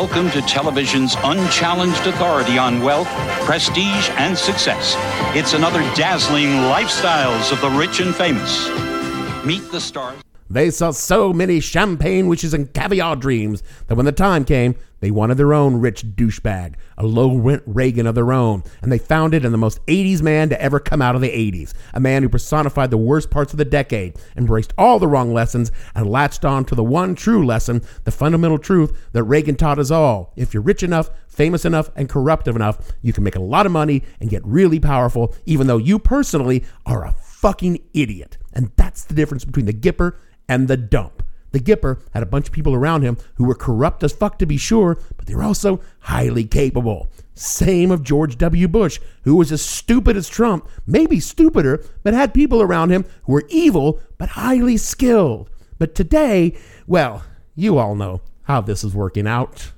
Welcome 0.00 0.30
to 0.30 0.40
television's 0.40 1.14
unchallenged 1.24 2.06
authority 2.06 2.56
on 2.56 2.80
wealth, 2.80 3.06
prestige, 3.44 4.08
and 4.16 4.36
success. 4.36 4.94
It's 5.36 5.52
another 5.52 5.80
dazzling 5.94 6.48
lifestyles 6.72 7.52
of 7.52 7.60
the 7.60 7.68
rich 7.68 8.00
and 8.00 8.16
famous. 8.16 8.66
Meet 9.44 9.70
the 9.70 9.78
stars. 9.78 10.16
They 10.52 10.72
saw 10.72 10.90
so 10.90 11.32
many 11.32 11.60
champagne 11.60 12.26
wishes 12.26 12.52
and 12.52 12.74
caviar 12.74 13.14
dreams 13.14 13.62
that 13.86 13.94
when 13.94 14.04
the 14.04 14.10
time 14.10 14.44
came, 14.44 14.74
they 14.98 15.12
wanted 15.12 15.36
their 15.36 15.54
own 15.54 15.76
rich 15.76 16.04
douchebag, 16.16 16.74
a 16.98 17.06
low 17.06 17.36
rent 17.36 17.62
Reagan 17.66 18.04
of 18.04 18.16
their 18.16 18.32
own, 18.32 18.64
and 18.82 18.90
they 18.90 18.98
found 18.98 19.32
it 19.32 19.44
in 19.44 19.52
the 19.52 19.58
most 19.58 19.84
80s 19.86 20.22
man 20.22 20.48
to 20.48 20.60
ever 20.60 20.80
come 20.80 21.00
out 21.00 21.14
of 21.14 21.20
the 21.20 21.30
80s. 21.30 21.72
A 21.94 22.00
man 22.00 22.24
who 22.24 22.28
personified 22.28 22.90
the 22.90 22.98
worst 22.98 23.30
parts 23.30 23.52
of 23.52 23.58
the 23.58 23.64
decade, 23.64 24.18
embraced 24.36 24.74
all 24.76 24.98
the 24.98 25.06
wrong 25.06 25.32
lessons, 25.32 25.70
and 25.94 26.10
latched 26.10 26.44
on 26.44 26.64
to 26.64 26.74
the 26.74 26.82
one 26.82 27.14
true 27.14 27.46
lesson, 27.46 27.80
the 28.02 28.10
fundamental 28.10 28.58
truth 28.58 29.08
that 29.12 29.22
Reagan 29.22 29.54
taught 29.54 29.78
us 29.78 29.92
all. 29.92 30.32
If 30.34 30.52
you're 30.52 30.64
rich 30.64 30.82
enough, 30.82 31.10
famous 31.28 31.64
enough, 31.64 31.90
and 31.94 32.08
corruptive 32.08 32.56
enough, 32.56 32.92
you 33.02 33.12
can 33.12 33.22
make 33.22 33.36
a 33.36 33.40
lot 33.40 33.66
of 33.66 33.72
money 33.72 34.02
and 34.20 34.28
get 34.28 34.44
really 34.44 34.80
powerful, 34.80 35.32
even 35.46 35.68
though 35.68 35.78
you 35.78 36.00
personally 36.00 36.64
are 36.84 37.06
a 37.06 37.12
fucking 37.12 37.78
idiot. 37.94 38.36
And 38.52 38.72
that's 38.74 39.04
the 39.04 39.14
difference 39.14 39.44
between 39.44 39.66
the 39.66 39.72
Gipper 39.72 40.16
and 40.50 40.66
the 40.66 40.76
dump. 40.76 41.22
The 41.52 41.60
Gipper 41.60 42.00
had 42.12 42.24
a 42.24 42.26
bunch 42.26 42.48
of 42.48 42.52
people 42.52 42.74
around 42.74 43.02
him 43.02 43.16
who 43.36 43.44
were 43.44 43.54
corrupt 43.54 44.02
as 44.02 44.12
fuck 44.12 44.36
to 44.40 44.46
be 44.46 44.56
sure, 44.56 44.98
but 45.16 45.26
they 45.26 45.34
were 45.34 45.44
also 45.44 45.80
highly 46.00 46.44
capable. 46.44 47.08
Same 47.34 47.92
of 47.92 48.02
George 48.02 48.36
W. 48.36 48.66
Bush, 48.66 49.00
who 49.22 49.36
was 49.36 49.52
as 49.52 49.62
stupid 49.62 50.16
as 50.16 50.28
Trump, 50.28 50.68
maybe 50.86 51.20
stupider, 51.20 51.84
but 52.02 52.14
had 52.14 52.34
people 52.34 52.60
around 52.60 52.90
him 52.90 53.04
who 53.22 53.32
were 53.32 53.46
evil 53.48 54.00
but 54.18 54.30
highly 54.30 54.76
skilled. 54.76 55.48
But 55.78 55.94
today, 55.94 56.58
well, 56.86 57.22
you 57.54 57.78
all 57.78 57.94
know 57.94 58.22
how 58.42 58.60
this 58.60 58.82
is 58.82 58.94
working 58.94 59.28
out. 59.28 59.70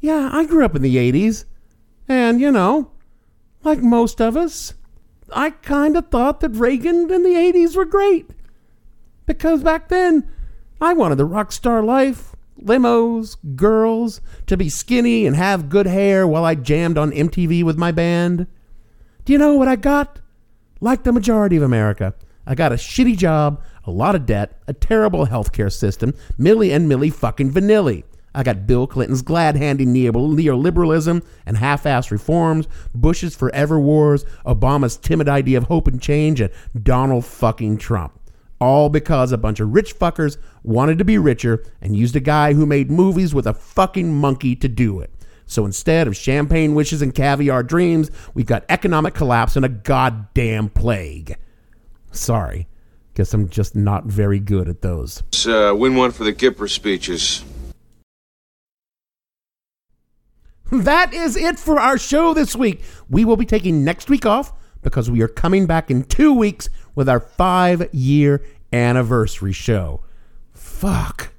Yeah, 0.00 0.28
I 0.32 0.44
grew 0.44 0.64
up 0.64 0.74
in 0.74 0.82
the 0.82 0.96
80s, 0.96 1.44
and 2.08 2.40
you 2.40 2.50
know, 2.50 2.90
like 3.62 3.78
most 3.78 4.20
of 4.20 4.36
us, 4.36 4.74
I 5.32 5.50
kind 5.50 5.96
of 5.96 6.08
thought 6.08 6.40
that 6.40 6.50
Reagan 6.50 7.12
and 7.12 7.24
the 7.24 7.30
80s 7.30 7.76
were 7.76 7.84
great. 7.84 8.30
Because 9.26 9.62
back 9.62 9.88
then, 9.88 10.30
I 10.80 10.94
wanted 10.94 11.16
the 11.16 11.24
rock 11.24 11.52
star 11.52 11.82
life 11.82 12.36
limos, 12.62 13.36
girls, 13.54 14.20
to 14.46 14.56
be 14.56 14.68
skinny 14.68 15.26
and 15.26 15.36
have 15.36 15.68
good 15.68 15.86
hair 15.86 16.26
while 16.26 16.44
I 16.44 16.54
jammed 16.54 16.98
on 16.98 17.12
MTV 17.12 17.62
with 17.64 17.76
my 17.76 17.92
band. 17.92 18.46
Do 19.24 19.32
you 19.32 19.38
know 19.38 19.54
what 19.54 19.68
I 19.68 19.76
got? 19.76 20.20
Like 20.80 21.04
the 21.04 21.12
majority 21.12 21.56
of 21.56 21.62
America, 21.62 22.14
I 22.46 22.54
got 22.54 22.72
a 22.72 22.76
shitty 22.76 23.16
job, 23.16 23.62
a 23.84 23.90
lot 23.90 24.14
of 24.14 24.26
debt, 24.26 24.60
a 24.68 24.72
terrible 24.72 25.26
healthcare 25.26 25.72
system, 25.72 26.14
Milli 26.38 26.74
and 26.74 26.90
Milli 26.90 27.12
fucking 27.12 27.52
vanilli. 27.52 28.04
I 28.34 28.42
got 28.42 28.66
Bill 28.66 28.86
Clinton's 28.86 29.22
glad 29.22 29.56
handing 29.56 29.94
neoliberalism 29.94 31.24
and 31.46 31.56
half 31.56 31.84
assed 31.84 32.10
reforms, 32.10 32.68
Bush's 32.94 33.34
forever 33.34 33.80
wars, 33.80 34.24
Obama's 34.44 34.98
timid 34.98 35.28
idea 35.28 35.56
of 35.56 35.64
hope 35.64 35.88
and 35.88 36.00
change, 36.00 36.40
and 36.40 36.52
Donald 36.82 37.24
fucking 37.24 37.78
Trump. 37.78 38.15
All 38.58 38.88
because 38.88 39.32
a 39.32 39.38
bunch 39.38 39.60
of 39.60 39.74
rich 39.74 39.98
fuckers 39.98 40.38
wanted 40.62 40.98
to 40.98 41.04
be 41.04 41.18
richer 41.18 41.64
and 41.80 41.96
used 41.96 42.16
a 42.16 42.20
guy 42.20 42.54
who 42.54 42.64
made 42.64 42.90
movies 42.90 43.34
with 43.34 43.46
a 43.46 43.54
fucking 43.54 44.14
monkey 44.14 44.56
to 44.56 44.68
do 44.68 45.00
it. 45.00 45.10
So 45.46 45.64
instead 45.64 46.08
of 46.08 46.16
champagne 46.16 46.74
wishes 46.74 47.02
and 47.02 47.14
caviar 47.14 47.62
dreams, 47.62 48.10
we've 48.34 48.46
got 48.46 48.64
economic 48.68 49.14
collapse 49.14 49.56
and 49.56 49.64
a 49.64 49.68
goddamn 49.68 50.70
plague. 50.70 51.36
Sorry. 52.10 52.66
Guess 53.14 53.32
I'm 53.32 53.48
just 53.48 53.74
not 53.74 54.04
very 54.04 54.38
good 54.38 54.68
at 54.68 54.82
those. 54.82 55.22
Uh, 55.46 55.74
win 55.74 55.94
one 55.94 56.10
for 56.10 56.24
the 56.24 56.32
Gipper 56.32 56.68
speeches. 56.68 57.44
That 60.70 61.14
is 61.14 61.36
it 61.36 61.58
for 61.58 61.78
our 61.78 61.96
show 61.96 62.34
this 62.34 62.56
week. 62.56 62.82
We 63.08 63.24
will 63.24 63.36
be 63.36 63.46
taking 63.46 63.84
next 63.84 64.10
week 64.10 64.26
off 64.26 64.52
because 64.82 65.10
we 65.10 65.22
are 65.22 65.28
coming 65.28 65.66
back 65.66 65.90
in 65.90 66.02
two 66.02 66.34
weeks 66.34 66.68
with 66.96 67.08
our 67.08 67.20
five 67.20 67.88
year 67.94 68.42
anniversary 68.72 69.52
show. 69.52 70.00
Fuck. 70.52 71.32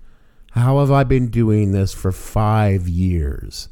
How 0.51 0.79
have 0.79 0.91
I 0.91 1.03
been 1.03 1.27
doing 1.27 1.73
this 1.73 1.93
for 1.93 2.13
five 2.13 2.87
years? 2.87 3.67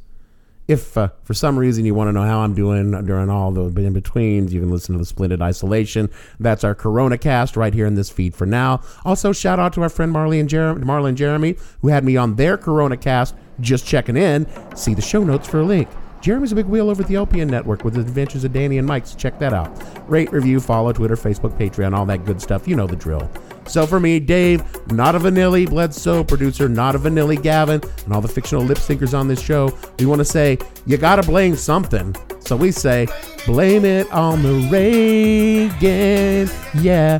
If 0.68 0.98
uh, 0.98 1.10
for 1.24 1.36
some 1.36 1.58
reason 1.60 1.86
you 1.86 1.94
want 1.94 2.08
to 2.08 2.12
know 2.12 2.24
how 2.24 2.40
I'm 2.40 2.56
doing 2.56 2.92
during 3.06 3.30
all 3.30 3.52
the 3.52 3.66
in 3.82 3.94
betweens, 3.94 4.52
you 4.52 4.60
can 4.60 4.72
listen 4.72 4.94
to 4.94 5.00
the 5.00 5.06
Splendid 5.06 5.42
Isolation. 5.42 6.10
That's 6.40 6.64
our 6.64 6.74
Corona 6.74 7.20
cast 7.20 7.56
right 7.56 7.74
here 7.74 7.86
in 7.86 7.94
this 7.94 8.10
feed 8.10 8.36
for 8.36 8.48
now. 8.48 8.82
Also, 9.04 9.32
shout 9.32 9.60
out 9.60 9.74
to 9.74 9.84
our 9.84 9.90
friend 9.90 10.12
Marley 10.12 10.40
and 10.40 10.50
Jeremy, 10.50 10.84
Marley 10.84 11.10
and 11.10 11.18
Jeremy, 11.18 11.56
who 11.82 11.90
had 11.90 12.04
me 12.04 12.18
on 12.18 12.36
their 12.36 12.58
Corona 12.58 12.98
cast. 12.98 13.36
Just 13.62 13.86
checking 13.86 14.18
in. 14.18 14.48
See 14.76 14.96
the 14.96 15.02
show 15.02 15.24
notes 15.24 15.48
for 15.48 15.60
a 15.60 15.64
link. 15.64 15.88
Jeremy's 16.26 16.52
a 16.52 16.56
big 16.56 16.66
wheel 16.66 16.90
over 16.90 17.04
at 17.04 17.08
the 17.08 17.14
LPN 17.14 17.52
network 17.52 17.84
with 17.84 17.94
the 17.94 18.00
adventures 18.00 18.44
of 18.44 18.52
Danny 18.52 18.80
and 18.80 18.88
Mike, 18.88 19.06
so 19.06 19.16
check 19.16 19.38
that 19.38 19.54
out. 19.54 19.70
Rate, 20.10 20.32
review, 20.32 20.60
follow, 20.60 20.92
Twitter, 20.92 21.16
Facebook, 21.16 21.56
Patreon, 21.56 21.96
all 21.96 22.08
that 22.08 22.26
good 22.26 22.42
stuff. 22.42 22.68
You 22.68 22.76
know 22.76 22.88
the 22.88 22.96
drill. 22.96 23.30
So 23.68 23.86
for 23.86 24.00
me, 24.00 24.20
Dave, 24.20 24.64
not 24.92 25.14
a 25.14 25.20
Vanilli 25.20 25.70
Bledsoe, 25.70 26.24
producer, 26.24 26.68
not 26.68 26.96
a 26.96 26.98
Vanilli 26.98 27.40
Gavin, 27.40 27.80
and 28.06 28.12
all 28.12 28.22
the 28.22 28.28
fictional 28.28 28.64
lip 28.64 28.80
syncers 28.80 29.16
on 29.16 29.28
this 29.28 29.40
show, 29.40 29.72
we 30.00 30.08
want 30.08 30.18
to 30.18 30.26
say, 30.26 30.58
you 30.88 30.98
gotta 30.98 31.22
blame 31.22 31.56
something. 31.56 32.16
So 32.40 32.56
we 32.56 32.72
say, 32.72 33.08
blame 33.46 33.86
it 33.86 34.12
on 34.12 34.42
the 34.42 34.68
Reagan. 34.72 36.50
Yeah. 36.82 37.20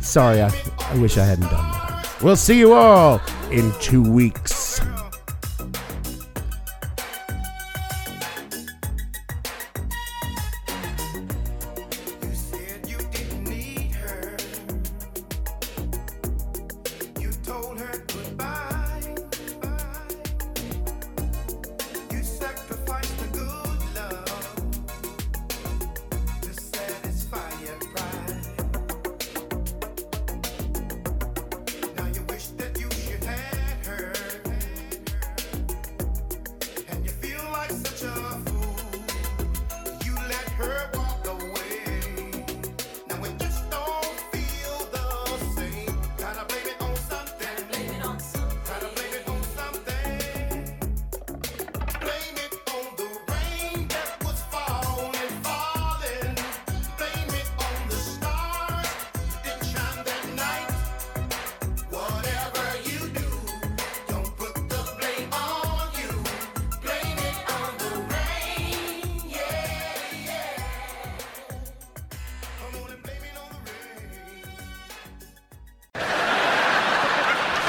Sorry, 0.00 0.42
I, 0.42 0.52
I 0.80 0.98
wish 0.98 1.16
I 1.16 1.24
hadn't 1.24 1.48
done 1.48 1.70
that. 1.70 2.18
We'll 2.20 2.34
see 2.34 2.58
you 2.58 2.72
all 2.72 3.20
in 3.52 3.72
two 3.78 4.02
weeks. 4.02 4.61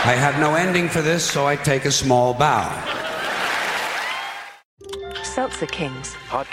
I 0.06 0.16
have 0.16 0.38
no 0.38 0.56
ending 0.56 0.90
for 0.90 1.02
this, 1.02 1.24
so 1.24 1.48
I 1.48 1.56
take 1.56 1.86
a 1.86 1.92
small 1.92 2.34
bow. 2.34 2.70
Seltzer 5.24 5.66
Kings. 5.66 6.14
Podcasts. 6.28 6.53